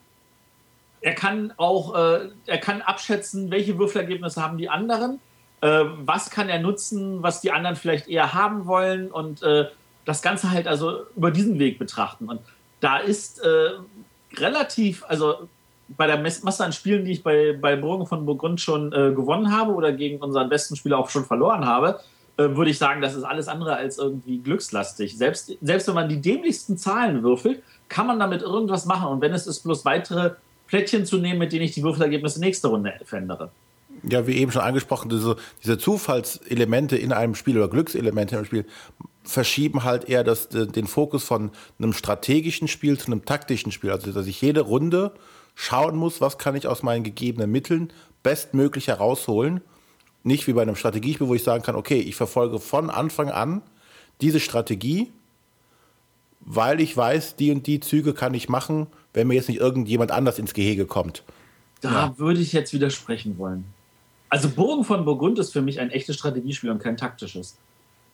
[1.02, 5.20] er kann auch, äh, er kann abschätzen, welche Würfelergebnisse haben die anderen,
[5.62, 9.66] äh, was kann er nutzen, was die anderen vielleicht eher haben wollen und äh,
[10.06, 12.30] das Ganze halt also über diesen Weg betrachten.
[12.30, 12.42] Und
[12.80, 13.72] da ist äh,
[14.40, 15.48] relativ, also
[15.90, 19.52] bei der Masse an Spielen, die ich bei, bei Burgen von Burgund schon äh, gewonnen
[19.52, 22.00] habe oder gegen unseren besten Spieler auch schon verloren habe,
[22.38, 25.18] äh, würde ich sagen, das ist alles andere als irgendwie glückslastig.
[25.18, 29.08] Selbst, selbst wenn man die dämlichsten Zahlen würfelt, kann man damit irgendwas machen.
[29.08, 30.32] Und wenn es ist, bloß weitere
[30.68, 33.50] Plättchen zu nehmen, mit denen ich die Würfelergebnisse nächste Runde verändere.
[34.04, 38.66] Ja, wie eben schon angesprochen, diese, diese Zufallselemente in einem Spiel oder Glückselemente im Spiel
[39.24, 43.92] verschieben halt eher das, den Fokus von einem strategischen Spiel zu einem taktischen Spiel.
[43.92, 45.14] Also, dass ich jede Runde
[45.56, 47.92] schauen muss, was kann ich aus meinen gegebenen Mitteln
[48.24, 49.62] bestmöglich herausholen.
[50.24, 53.62] Nicht wie bei einem Strategiespiel, wo ich sagen kann, okay, ich verfolge von Anfang an
[54.22, 55.12] diese Strategie
[56.42, 60.12] weil ich weiß, die und die Züge kann ich machen, wenn mir jetzt nicht irgendjemand
[60.12, 61.24] anders ins Gehege kommt.
[61.82, 62.18] Da ja.
[62.18, 63.66] würde ich jetzt widersprechen wollen.
[64.30, 67.58] Also Burgen von Burgund ist für mich ein echtes Strategiespiel und kein taktisches.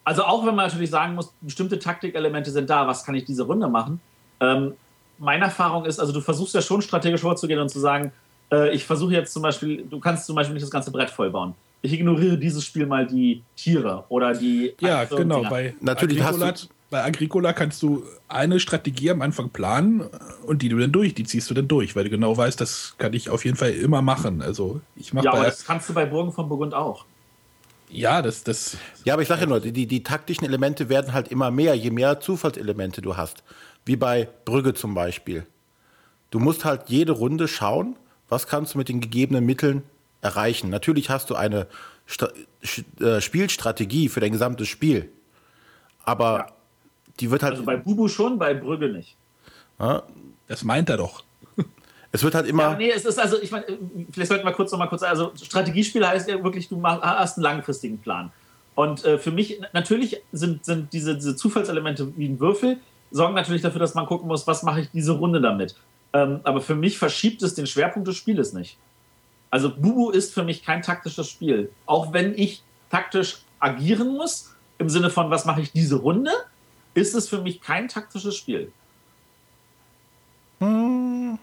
[0.03, 3.43] Also auch wenn man natürlich sagen muss, bestimmte Taktikelemente sind da, was kann ich diese
[3.43, 3.99] Runde machen?
[4.39, 4.73] Ähm,
[5.17, 8.11] meine Erfahrung ist, also du versuchst ja schon strategisch vorzugehen und zu sagen,
[8.51, 11.53] äh, ich versuche jetzt zum Beispiel, du kannst zum Beispiel nicht das ganze Brett vollbauen.
[11.81, 14.73] Ich ignoriere dieses Spiel mal die Tiere oder die.
[14.79, 15.43] Ja, genau.
[15.43, 20.09] Bei Natürlich hast du, bei Agricola kannst du eine Strategie am Anfang planen
[20.45, 22.95] und die du dann durch, die ziehst du dann durch, weil du genau weißt, das
[22.97, 24.41] kann ich auf jeden Fall immer machen.
[24.41, 27.03] Also ich mache Ja, aber das kannst du bei Burgen von Burgund auch.
[27.89, 28.77] Ja, das, das.
[29.03, 31.91] Ja, aber ich sage ja nur, die, die taktischen Elemente werden halt immer mehr, je
[31.91, 33.43] mehr Zufallselemente du hast.
[33.83, 35.45] Wie bei Brügge zum Beispiel.
[36.31, 37.97] Du musst halt jede Runde schauen,
[38.29, 39.83] was kannst du mit den gegebenen Mitteln
[40.21, 40.69] erreichen.
[40.69, 41.67] Natürlich hast du eine
[42.05, 42.29] Sta
[43.01, 45.09] äh, Spielstrategie für dein gesamtes Spiel,
[46.05, 46.54] aber ja.
[47.19, 47.53] Die wird halt.
[47.53, 49.15] Also bei Bubu schon, bei Brügge nicht.
[49.79, 50.03] Ja.
[50.47, 51.23] Das meint er doch.
[52.11, 52.63] Es wird halt immer.
[52.63, 53.65] Ja, nee, es ist also, ich meine,
[54.09, 57.43] vielleicht sollten wir kurz noch mal kurz, also Strategiespiel heißt ja wirklich, du hast einen
[57.43, 58.31] langfristigen Plan.
[58.73, 62.77] Und äh, für mich, natürlich sind, sind diese, diese Zufallselemente wie ein Würfel,
[63.11, 65.75] sorgen natürlich dafür, dass man gucken muss, was mache ich diese Runde damit.
[66.13, 68.77] Ähm, aber für mich verschiebt es den Schwerpunkt des Spieles nicht.
[69.49, 71.69] Also Bubu ist für mich kein taktisches Spiel.
[71.85, 76.31] Auch wenn ich taktisch agieren muss, im Sinne von, was mache ich diese Runde,
[76.95, 78.71] ist es für mich kein taktisches Spiel.
[80.59, 81.37] Hm.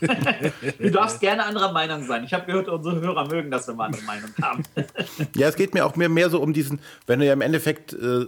[0.78, 2.24] du darfst gerne anderer Meinung sein.
[2.24, 4.62] Ich habe gehört, unsere Hörer mögen das, wenn wir andere Meinung haben.
[5.36, 7.92] ja, es geht mir auch mehr, mehr so um diesen, wenn du ja im Endeffekt
[7.92, 8.26] äh,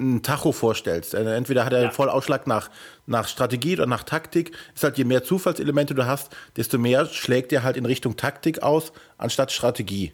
[0.00, 1.14] ein Tacho vorstellst.
[1.14, 1.90] Also entweder hat er ja.
[1.90, 2.70] voll Ausschlag nach,
[3.06, 4.52] nach Strategie oder nach Taktik.
[4.74, 8.62] Ist halt, je mehr Zufallselemente du hast, desto mehr schlägt er halt in Richtung Taktik
[8.62, 10.12] aus, anstatt Strategie.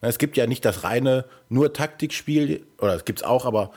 [0.00, 3.70] Es gibt ja nicht das reine nur Taktikspiel, oder es gibt es auch, aber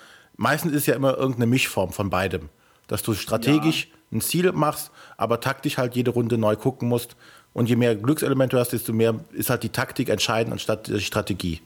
[0.44, 2.50] meistens ist ja immer irgendeine Mischform von beidem.
[2.88, 4.18] Dass du strategisch ja.
[4.18, 7.16] ein Ziel machst, aber taktisch halt jede Runde neu gucken musst.
[7.54, 11.00] Und je mehr Glückselemente du hast, desto mehr ist halt die Taktik entscheidend anstatt die
[11.00, 11.62] Strategie.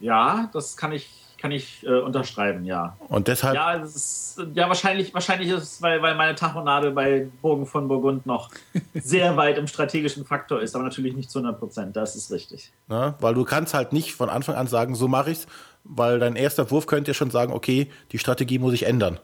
[0.00, 1.08] Ja, das kann ich
[1.38, 2.96] kann ich äh, unterschreiben, ja.
[3.08, 3.54] Und deshalb.
[3.54, 8.26] Ja, ist, ja wahrscheinlich, wahrscheinlich ist es, weil, weil meine Tachonadel bei Burgen von Burgund
[8.26, 8.50] noch
[8.94, 12.72] sehr weit im strategischen Faktor ist, aber natürlich nicht zu 100 Prozent, das ist richtig.
[12.88, 15.46] Ja, weil du kannst halt nicht von Anfang an sagen, so mache ich's,
[15.88, 19.18] weil dein erster Wurf könnte ja schon sagen, okay, die Strategie muss ich ändern.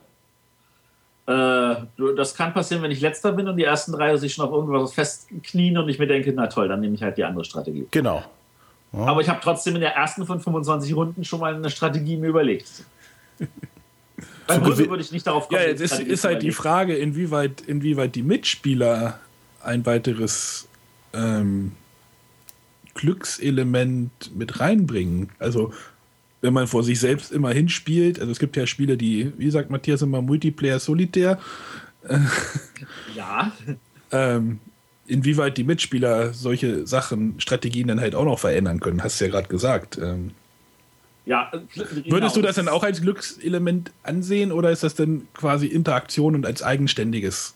[1.25, 1.75] Äh,
[2.17, 4.93] das kann passieren, wenn ich letzter bin und die ersten drei sich schon auf irgendwas
[4.93, 7.87] festknien und ich mir denke, na toll, dann nehme ich halt die andere Strategie.
[7.91, 8.23] Genau.
[8.91, 8.99] Ja.
[9.05, 12.27] Aber ich habe trotzdem in der ersten von 25 Runden schon mal eine Strategie mir
[12.27, 12.67] überlegt.
[14.47, 15.61] Bei Brüssel würde ich nicht darauf kommen.
[15.61, 19.19] Ja, jetzt ist, ist halt die Frage, inwieweit, inwieweit die Mitspieler
[19.61, 20.67] ein weiteres
[21.13, 21.71] ähm,
[22.93, 25.29] Glückselement mit reinbringen.
[25.39, 25.73] Also
[26.43, 29.69] wenn man vor sich selbst immer hinspielt, also es gibt ja Spiele, die, wie sagt
[29.69, 31.39] Matthias immer, Multiplayer solitär.
[33.15, 33.53] Ja.
[34.11, 34.59] ähm,
[35.07, 39.31] inwieweit die Mitspieler solche Sachen, Strategien dann halt auch noch verändern können, hast du ja
[39.31, 39.97] gerade gesagt.
[39.97, 40.31] Ähm,
[41.25, 41.87] ja, genau.
[42.07, 46.45] Würdest du das dann auch als Glückselement ansehen oder ist das denn quasi Interaktion und
[46.45, 47.53] als eigenständiges?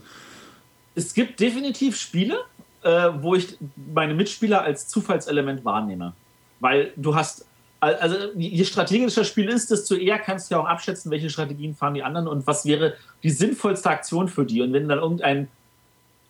[0.95, 2.37] Es gibt definitiv Spiele,
[2.83, 3.57] äh, wo ich
[3.93, 6.13] meine Mitspieler als Zufallselement wahrnehme.
[6.61, 7.46] Weil du hast,
[7.79, 11.75] also je strategischer das Spiel ist, desto eher kannst du ja auch abschätzen, welche Strategien
[11.75, 14.61] fahren die anderen und was wäre die sinnvollste Aktion für die.
[14.61, 15.47] Und wenn dann irgendein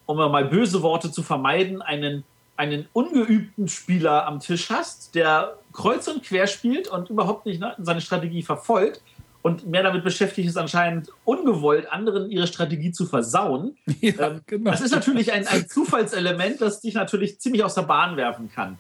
[0.08, 2.24] um mal böse Worte zu vermeiden, einen,
[2.56, 8.02] einen ungeübten Spieler am Tisch hast, der kreuz und quer spielt und überhaupt nicht seine
[8.02, 9.02] Strategie verfolgt
[9.43, 13.78] und mehr damit beschäftigt ist, anscheinend ungewollt anderen ihre Strategie zu versauen.
[14.02, 14.72] Ja, ähm, genau.
[14.72, 18.78] Das ist natürlich ein, ein Zufallselement, das dich natürlich ziemlich aus der Bahn werfen kann.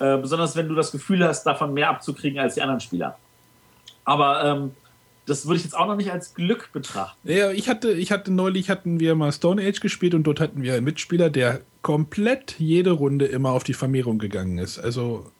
[0.00, 3.18] Äh, besonders wenn du das Gefühl hast, davon mehr abzukriegen als die anderen Spieler.
[4.04, 4.70] Aber ähm,
[5.26, 7.16] das würde ich jetzt auch noch nicht als Glück betrachten.
[7.28, 10.62] Ja, ich hatte, ich hatte neulich hatten wir mal Stone Age gespielt und dort hatten
[10.62, 14.78] wir einen Mitspieler, der komplett jede Runde immer auf die Vermehrung gegangen ist.
[14.78, 15.30] Also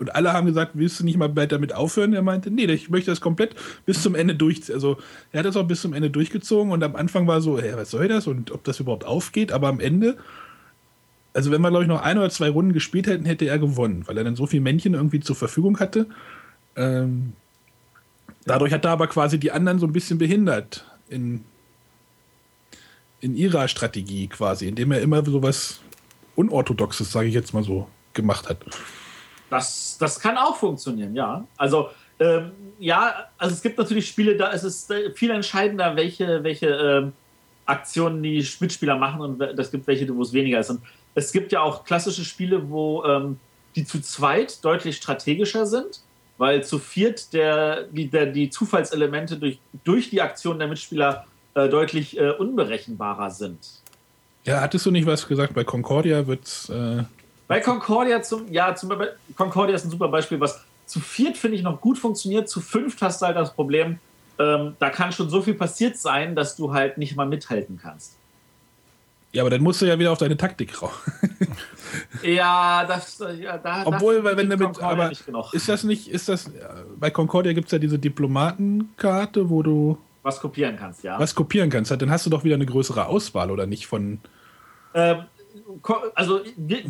[0.00, 2.14] und alle haben gesagt, willst du nicht mal bald damit aufhören?
[2.14, 4.72] Er meinte, nee, ich möchte das komplett bis zum Ende durch.
[4.72, 4.96] Also
[5.30, 7.90] er hat das auch bis zum Ende durchgezogen und am Anfang war so, hey, was
[7.90, 9.52] soll das und ob das überhaupt aufgeht.
[9.52, 10.16] Aber am Ende,
[11.32, 14.06] also wenn wir glaube ich noch ein oder zwei Runden gespielt hätten, hätte er gewonnen,
[14.06, 16.06] weil er dann so viele Männchen irgendwie zur Verfügung hatte.
[16.76, 17.34] Ähm,
[18.44, 21.44] Dadurch hat er aber quasi die anderen so ein bisschen behindert in,
[23.20, 25.80] in ihrer Strategie quasi, indem er immer so was
[26.36, 28.58] Unorthodoxes, sage ich jetzt mal so, gemacht hat.
[29.50, 31.44] Das, das kann auch funktionieren, ja.
[31.56, 36.42] Also, ähm, ja, also es gibt natürlich Spiele, da ist es äh, viel entscheidender, welche,
[36.42, 37.12] welche ähm,
[37.66, 40.70] Aktionen die Mitspieler machen und es gibt welche, wo es weniger ist.
[40.70, 40.80] Und
[41.14, 43.38] es gibt ja auch klassische Spiele, wo ähm,
[43.76, 46.02] die zu zweit deutlich strategischer sind
[46.40, 51.68] weil zu viert der, die, der, die Zufallselemente durch, durch die Aktion der Mitspieler äh,
[51.68, 53.58] deutlich äh, unberechenbarer sind.
[54.46, 55.52] Ja, hattest du nicht was gesagt?
[55.52, 56.70] Bei Concordia wird es.
[56.70, 57.04] Äh
[57.46, 58.90] bei Concordia, zum, ja, zum,
[59.36, 62.48] Concordia ist ein super Beispiel, was zu viert, finde ich, noch gut funktioniert.
[62.48, 63.98] Zu fünft hast du halt das Problem,
[64.38, 68.16] ähm, da kann schon so viel passiert sein, dass du halt nicht mal mithalten kannst.
[69.32, 70.90] Ja, aber dann musst du ja wieder auf deine Taktik raus.
[72.22, 73.82] ja, das, ja, da.
[73.86, 75.12] Obwohl, weil wenn damit, aber
[75.52, 76.50] ist das nicht, ist das,
[76.96, 81.18] bei Concordia gibt es ja diese Diplomatenkarte, wo du was kopieren kannst, ja.
[81.18, 83.86] Was kopieren kannst, dann hast du doch wieder eine größere Auswahl, oder nicht?
[83.86, 84.20] Von.
[84.94, 85.24] Ähm,
[86.14, 86.40] also,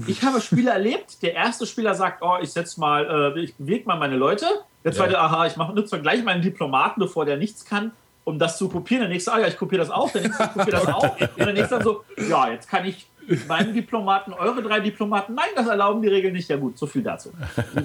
[0.07, 1.23] ich habe Spieler erlebt.
[1.23, 4.47] Der erste Spieler sagt, oh, ich setze mal, äh, ich bewege mal meine Leute.
[4.85, 5.21] Der zweite, ja.
[5.21, 7.93] aha, ich mache nutze gleich meinen Diplomaten, bevor der nichts kann
[8.25, 9.03] um das zu kopieren.
[9.03, 10.11] Der nächste, ah ja, ich kopiere das auch.
[10.13, 11.21] Der nächste kopiert das auch.
[11.21, 13.07] Und der nächste dann so, ja, jetzt kann ich
[13.47, 16.49] meinen Diplomaten, eure drei Diplomaten, nein, das erlauben die Regeln nicht.
[16.49, 17.31] Ja gut, so viel dazu.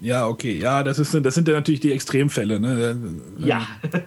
[0.00, 2.60] ja, okay, ja, das, ist, das sind ja natürlich die Extremfälle.
[2.60, 2.98] Ne?
[3.38, 3.66] Ja.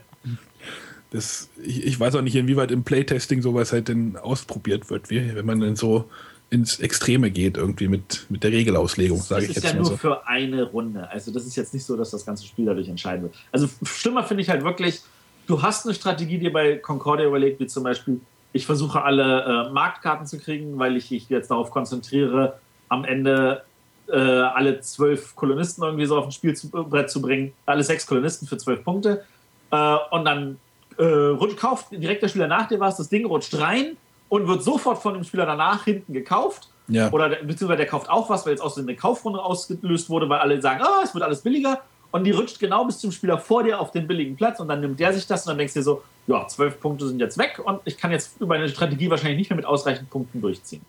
[1.10, 5.34] Das, ich, ich weiß auch nicht, inwieweit im Playtesting sowas halt denn ausprobiert wird, wie,
[5.36, 6.10] wenn man dann so
[6.50, 9.62] ins Extreme geht, irgendwie mit, mit der Regelauslegung, sage ich jetzt mal.
[9.62, 9.98] Das ist ja nur so.
[9.98, 11.10] für eine Runde.
[11.10, 13.36] Also, das ist jetzt nicht so, dass das ganze Spiel dadurch entscheiden wird.
[13.52, 15.02] Also, schlimmer finde ich halt wirklich,
[15.48, 18.22] du hast eine Strategie dir bei Concordia überlegt, wie zum Beispiel,
[18.54, 23.64] ich versuche alle äh, Marktkarten zu kriegen, weil ich mich jetzt darauf konzentriere, am Ende
[24.08, 27.52] äh, alle zwölf Kolonisten irgendwie so auf ein Spielbrett zu bringen.
[27.66, 29.26] Alle sechs Kolonisten für zwölf Punkte.
[29.72, 30.60] Äh, und dann
[30.98, 33.98] äh, rutscht, kauft direkt der Spieler nach dir was, das Ding rutscht rein
[34.30, 36.70] und wird sofort von dem Spieler danach hinten gekauft.
[36.88, 37.12] Ja.
[37.12, 40.62] Oder beziehungsweise der kauft auch was, weil jetzt aus eine Kaufrunde ausgelöst wurde, weil alle
[40.62, 41.82] sagen, ah, es wird alles billiger.
[42.12, 44.80] Und die rutscht genau bis zum Spieler vor dir auf den billigen Platz und dann
[44.80, 47.38] nimmt der sich das und dann denkst du dir so, ja, zwölf Punkte sind jetzt
[47.38, 50.82] weg und ich kann jetzt über eine Strategie wahrscheinlich nicht mehr mit ausreichend Punkten durchziehen.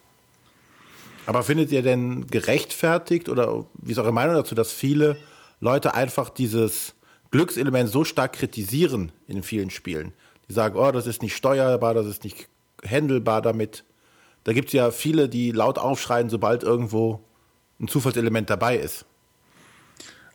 [1.26, 5.16] Aber findet ihr denn gerechtfertigt oder wie ist eure Meinung dazu, dass viele
[5.60, 6.94] Leute einfach dieses
[7.30, 10.14] Glückselement so stark kritisieren in vielen Spielen?
[10.48, 12.48] Die sagen, oh, das ist nicht steuerbar, das ist nicht
[12.86, 13.84] handelbar damit.
[14.44, 17.20] Da gibt es ja viele, die laut aufschreien, sobald irgendwo
[17.80, 19.04] ein Zufallselement dabei ist.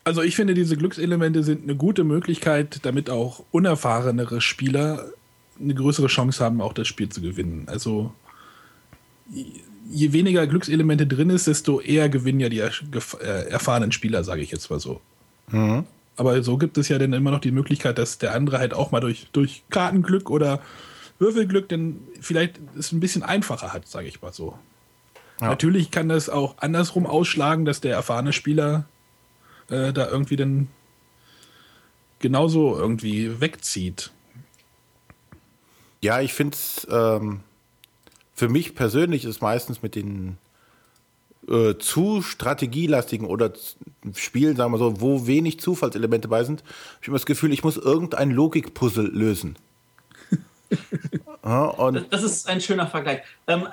[0.03, 5.05] Also ich finde, diese Glückselemente sind eine gute Möglichkeit, damit auch unerfahrenere Spieler
[5.59, 7.63] eine größere Chance haben, auch das Spiel zu gewinnen.
[7.67, 8.13] Also
[9.89, 14.51] je weniger Glückselemente drin ist, desto eher gewinnen ja die äh, erfahrenen Spieler, sage ich
[14.51, 14.99] jetzt mal so.
[15.49, 15.85] Mhm.
[16.15, 18.91] Aber so gibt es ja dann immer noch die Möglichkeit, dass der andere halt auch
[18.91, 20.61] mal durch, durch Kartenglück oder
[21.23, 24.57] Würfelglück dann vielleicht es ein bisschen einfacher hat, sage ich mal so.
[25.39, 25.47] Ja.
[25.47, 28.85] Natürlich kann das auch andersrum ausschlagen, dass der erfahrene Spieler
[29.69, 30.67] äh, da irgendwie dann
[32.19, 34.11] genauso irgendwie wegzieht.
[36.01, 37.39] Ja, ich finde es ähm,
[38.33, 40.37] für mich persönlich ist meistens mit den
[41.47, 43.53] äh, zu strategielastigen oder
[44.15, 47.63] Spielen, sagen wir so, wo wenig Zufallselemente bei sind, habe ich immer das Gefühl, ich
[47.63, 49.55] muss irgendein Logikpuzzle lösen.
[51.43, 53.21] ja, das, das, ist ein schöner Vergleich.
[53.47, 53.67] Ähm,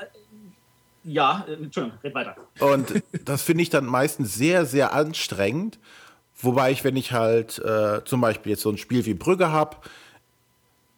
[1.04, 2.36] ja, äh, Entschuldigung, red weiter.
[2.60, 5.78] Und das finde ich dann meistens sehr, sehr anstrengend.
[6.42, 9.76] Wobei ich, wenn ich halt äh, zum Beispiel jetzt so ein Spiel wie Brügge habe,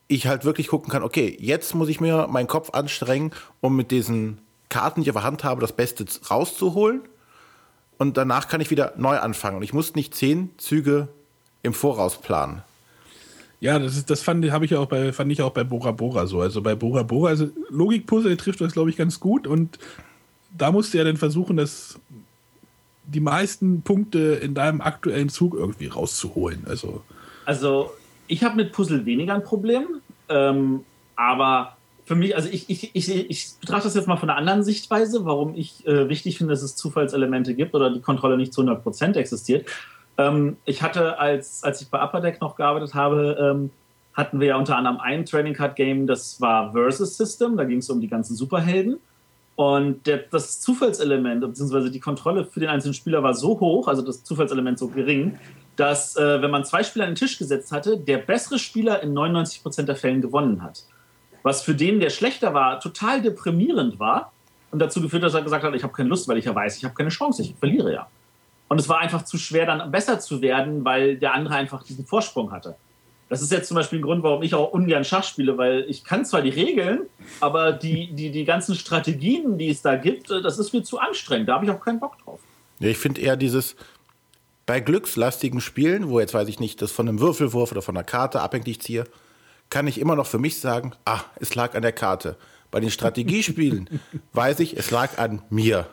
[0.09, 3.91] ich halt wirklich gucken kann, okay, jetzt muss ich mir meinen Kopf anstrengen, um mit
[3.91, 4.39] diesen
[4.69, 7.03] Karten, die ich auf der Hand habe, das Beste rauszuholen.
[7.99, 9.57] Und danach kann ich wieder neu anfangen.
[9.57, 11.09] Und ich muss nicht zehn Züge
[11.63, 12.63] im Voraus planen.
[13.63, 16.41] Ja, das ist, das fand, ich auch bei, fand ich auch bei Bora Bora so.
[16.41, 19.79] Also bei Bora Bora, also Logikpuzzle trifft das, glaube ich, ganz gut und
[20.59, 22.01] da musst du ja dann versuchen, dass
[23.05, 26.65] die meisten Punkte in deinem aktuellen Zug irgendwie rauszuholen.
[26.67, 27.05] Also,
[27.45, 27.93] also
[28.27, 29.87] ich habe mit Puzzle weniger ein Problem,
[30.29, 30.81] ähm,
[31.15, 34.65] aber für mich, also ich, ich, ich, ich betrachte das jetzt mal von einer anderen
[34.65, 38.63] Sichtweise, warum ich äh, wichtig finde, dass es Zufallselemente gibt oder die Kontrolle nicht zu
[38.63, 39.69] 100% existiert.
[40.19, 43.71] Ähm, ich hatte, als, als ich bei Upper Deck noch gearbeitet habe, ähm,
[44.15, 47.79] hatten wir ja unter anderem ein Training Card Game, das war Versus System, da ging
[47.79, 48.99] es um die ganzen Superhelden.
[49.55, 54.03] Und der, das Zufallselement, beziehungsweise die Kontrolle für den einzelnen Spieler war so hoch, also
[54.03, 55.39] das Zufallselement so gering,
[55.77, 59.13] dass, äh, wenn man zwei Spieler an den Tisch gesetzt hatte, der bessere Spieler in
[59.15, 60.85] 99% der Fällen gewonnen hat.
[61.43, 64.33] Was für den, der schlechter war, total deprimierend war
[64.71, 66.79] und dazu geführt dass er gesagt hat, ich habe keine Lust, weil ich ja weiß,
[66.79, 68.07] ich habe keine Chance, ich verliere ja.
[68.73, 72.07] Und es war einfach zu schwer, dann besser zu werden, weil der andere einfach diesen
[72.07, 72.75] Vorsprung hatte.
[73.29, 76.05] Das ist jetzt zum Beispiel ein Grund, warum ich auch ungern Schach spiele, weil ich
[76.05, 77.01] kann zwar die Regeln,
[77.41, 81.51] aber die, die, die ganzen Strategien, die es da gibt, das ist mir zu anstrengend.
[81.51, 82.41] Da habe ich auch keinen Bock drauf.
[82.79, 83.77] Ja, ich finde eher dieses,
[84.65, 88.05] bei glückslastigen Spielen, wo jetzt weiß ich nicht, das von einem Würfelwurf oder von einer
[88.05, 89.05] Karte abhängig ziehe,
[89.69, 92.39] kann ich immer noch für mich sagen, ah, es lag an der Karte.
[92.71, 94.01] Bei den Strategiespielen
[94.33, 95.89] weiß ich, es lag an mir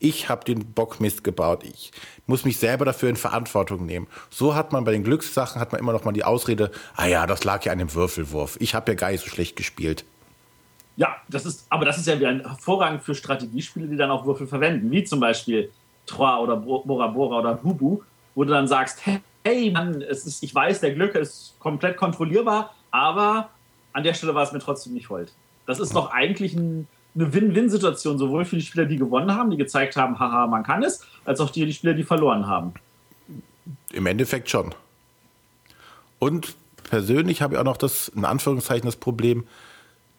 [0.00, 1.92] ich habe den Bockmist gebaut, ich
[2.26, 4.06] muss mich selber dafür in Verantwortung nehmen.
[4.30, 7.26] So hat man bei den Glückssachen hat man immer noch mal die Ausrede, ah ja,
[7.26, 8.56] das lag ja an dem Würfelwurf.
[8.60, 10.04] Ich habe ja gar nicht so schlecht gespielt.
[10.96, 14.46] Ja, das ist, aber das ist ja wieder hervorragend für Strategiespiele, die dann auch Würfel
[14.46, 15.70] verwenden, wie zum Beispiel
[16.06, 18.00] Troa oder Bora Bora oder Hubu,
[18.34, 19.00] wo du dann sagst,
[19.44, 23.50] hey Mann, es ist, ich weiß, der Glück ist komplett kontrollierbar, aber
[23.92, 25.32] an der Stelle war es mir trotzdem nicht hold.
[25.66, 26.88] Das ist doch eigentlich ein
[27.18, 30.82] eine Win-Win-Situation, sowohl für die Spieler, die gewonnen haben, die gezeigt haben, haha, man kann
[30.82, 32.74] es, als auch die, die Spieler, die verloren haben.
[33.92, 34.74] Im Endeffekt schon.
[36.18, 36.54] Und
[36.84, 39.46] persönlich habe ich auch noch das, in Anführungszeichen, das Problem,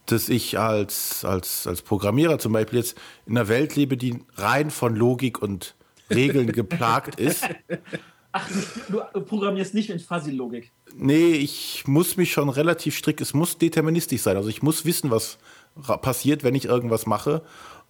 [0.08, 4.72] dass ich als, als, als Programmierer zum Beispiel jetzt in einer Welt lebe, die rein
[4.72, 5.76] von Logik und
[6.10, 7.48] Regeln geplagt ist.
[8.32, 8.48] Ach,
[8.90, 10.72] du programmierst nicht in Fuzzy-Logik.
[10.96, 14.38] Nee, ich muss mich schon relativ strikt, es muss deterministisch sein.
[14.38, 15.40] Also ich muss wissen, was
[15.80, 17.42] passiert, wenn ich irgendwas mache.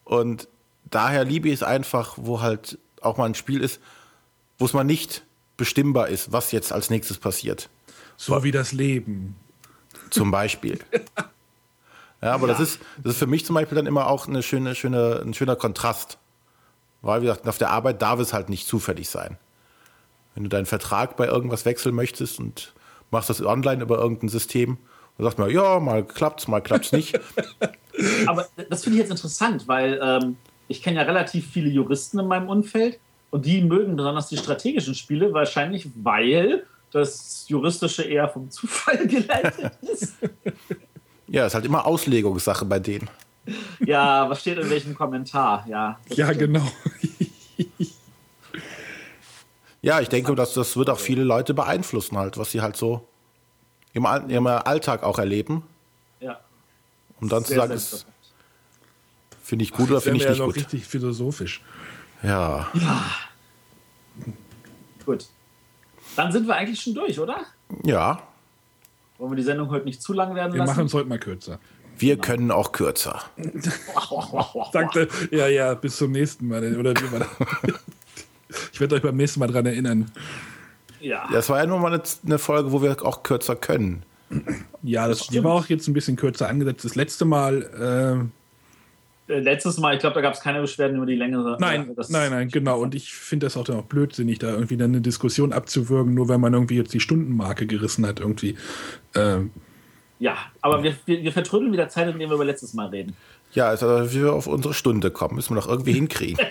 [0.03, 0.47] Und
[0.89, 3.79] daher liebe ich es einfach, wo halt auch mal ein Spiel ist,
[4.57, 5.23] wo es mal nicht
[5.57, 7.69] bestimmbar ist, was jetzt als nächstes passiert.
[8.17, 9.35] So wie das Leben.
[10.09, 10.79] Zum Beispiel.
[12.21, 12.53] Ja, aber ja.
[12.53, 15.33] Das, ist, das ist für mich zum Beispiel dann immer auch eine schöne, schöne, ein
[15.33, 16.17] schöner Kontrast.
[17.01, 19.37] Weil, wie gesagt, auf der Arbeit darf es halt nicht zufällig sein.
[20.35, 22.73] Wenn du deinen Vertrag bei irgendwas wechseln möchtest und
[23.09, 24.77] machst das online über irgendein System,
[25.19, 27.19] dann sagt man, ja, mal klappt's, mal klappt's nicht.
[28.25, 30.37] aber das finde ich jetzt interessant, weil ähm,
[30.69, 32.99] ich kenne ja relativ viele Juristen in meinem Umfeld
[33.29, 39.73] und die mögen besonders die strategischen Spiele, wahrscheinlich weil das Juristische eher vom Zufall geleitet
[39.81, 40.13] ist.
[41.27, 43.09] Ja, ist halt immer Auslegungssache bei denen.
[43.85, 45.65] Ja, was steht in welchem Kommentar?
[45.67, 46.39] Ja, ja stimmt.
[46.39, 46.71] genau.
[49.81, 53.05] ja, ich denke, dass das wird auch viele Leute beeinflussen, halt, was sie halt so
[53.93, 55.63] im, im Alltag auch erleben.
[56.19, 56.39] Ja.
[57.19, 58.05] Um dann sehr, zu sagen, das
[59.43, 60.55] finde ich gut Ach, oder finde ich nicht ja gut.
[60.55, 61.61] richtig philosophisch.
[62.23, 62.67] Ja.
[62.73, 63.05] Ja.
[65.05, 65.27] Gut.
[66.15, 67.45] Dann sind wir eigentlich schon durch, oder?
[67.83, 68.21] Ja.
[69.17, 70.69] Wollen wir die Sendung heute nicht zu lang werden wir lassen?
[70.69, 71.59] Wir machen es heute mal kürzer.
[71.97, 72.25] Wir genau.
[72.25, 73.21] können auch kürzer.
[74.71, 76.77] Sagte, ja, ja, bis zum nächsten Mal.
[76.77, 77.27] Oder wie war
[78.73, 80.11] Ich werde euch beim nächsten Mal daran erinnern.
[80.99, 81.27] Ja.
[81.31, 84.03] Das war ja nur mal eine, Folge, wo wir auch kürzer können.
[84.83, 86.85] Ja, das, das war auch jetzt ein bisschen kürzer angesetzt.
[86.85, 88.29] Das letzte Mal äh,
[89.29, 91.57] äh, letztes Mal, ich glaube, da gab es keine Beschwerden über die längere.
[91.59, 92.81] Nein, äh, nein, nein, genau.
[92.81, 96.27] Und ich finde das auch dann auch blödsinnig, da irgendwie dann eine Diskussion abzuwürgen, nur
[96.29, 98.57] weil man irgendwie jetzt die Stundenmarke gerissen hat, irgendwie.
[99.15, 99.51] Ähm.
[100.17, 103.15] Ja, aber wir, wir, wir vertrödeln wieder Zeit, indem wir über letztes Mal reden.
[103.53, 106.37] Ja, also wie wir auf unsere Stunde kommen, müssen wir doch irgendwie hinkriegen.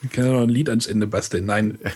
[0.00, 1.44] wir können ja noch ein Lied ans Ende basteln.
[1.46, 1.78] Nein.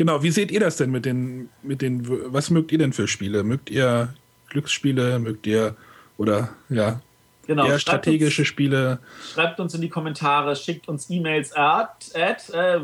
[0.00, 3.06] genau, wie seht ihr das denn mit den, mit den, was mögt ihr denn für
[3.06, 3.42] Spiele?
[3.42, 4.14] Mögt ihr
[4.48, 5.18] Glücksspiele?
[5.18, 5.76] Mögt ihr
[6.16, 7.02] oder ja,
[7.46, 9.00] genau, eher strategische uns, Spiele.
[9.34, 12.78] Schreibt uns in die Kommentare, schickt uns E-Mails at, at äh,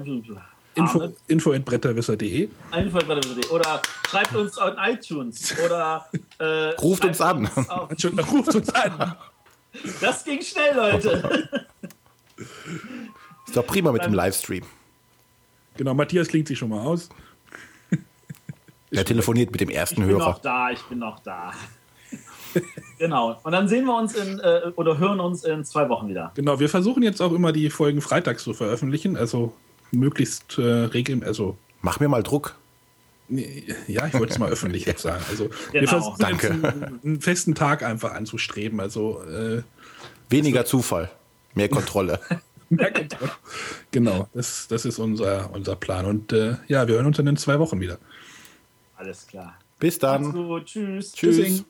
[0.75, 2.99] info, info at bretterwisser.de info
[3.51, 6.07] oder schreibt uns auf iTunes oder
[6.39, 7.49] äh, ruft uns an.
[7.89, 9.17] Uns ruft uns an.
[10.03, 11.49] Das ging schnell, Leute.
[13.47, 14.65] Ist doch prima mit dem Livestream.
[15.77, 17.09] Genau, Matthias klingt sich schon mal aus.
[18.91, 20.19] Er telefoniert mit dem ersten ich Hörer.
[20.19, 21.53] Ich bin noch da, ich bin noch da.
[22.99, 23.39] Genau.
[23.43, 26.33] Und dann sehen wir uns in, äh, oder hören uns in zwei Wochen wieder.
[26.35, 29.53] Genau, wir versuchen jetzt auch immer die Folgen freitags zu veröffentlichen, also
[29.91, 31.29] möglichst äh, regelmäßig.
[31.29, 32.57] Also Mach mir mal Druck.
[33.29, 35.23] Ja, ich wollte es mal öffentlich jetzt sagen.
[35.29, 35.73] Also genau.
[35.73, 36.51] wir versuchen Danke.
[36.51, 38.81] Einen, einen, festen Tag einfach anzustreben.
[38.81, 39.63] Also äh,
[40.29, 41.11] weniger Zufall,
[41.55, 42.21] mehr Kontrolle.
[42.77, 43.33] Kontrolle.
[43.91, 46.07] Genau, das, das ist unser, unser Plan.
[46.07, 47.99] Und äh, ja, wir hören uns dann in zwei Wochen wieder.
[48.97, 49.59] Alles klar.
[49.79, 50.33] Bis dann.
[50.65, 51.13] Tschüss.
[51.13, 51.13] Tschüss.
[51.13, 51.65] Tschüss.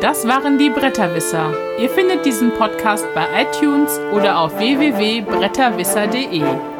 [0.00, 1.52] Das waren die Bretterwisser.
[1.78, 6.79] Ihr findet diesen Podcast bei iTunes oder auf www.bretterwisser.de.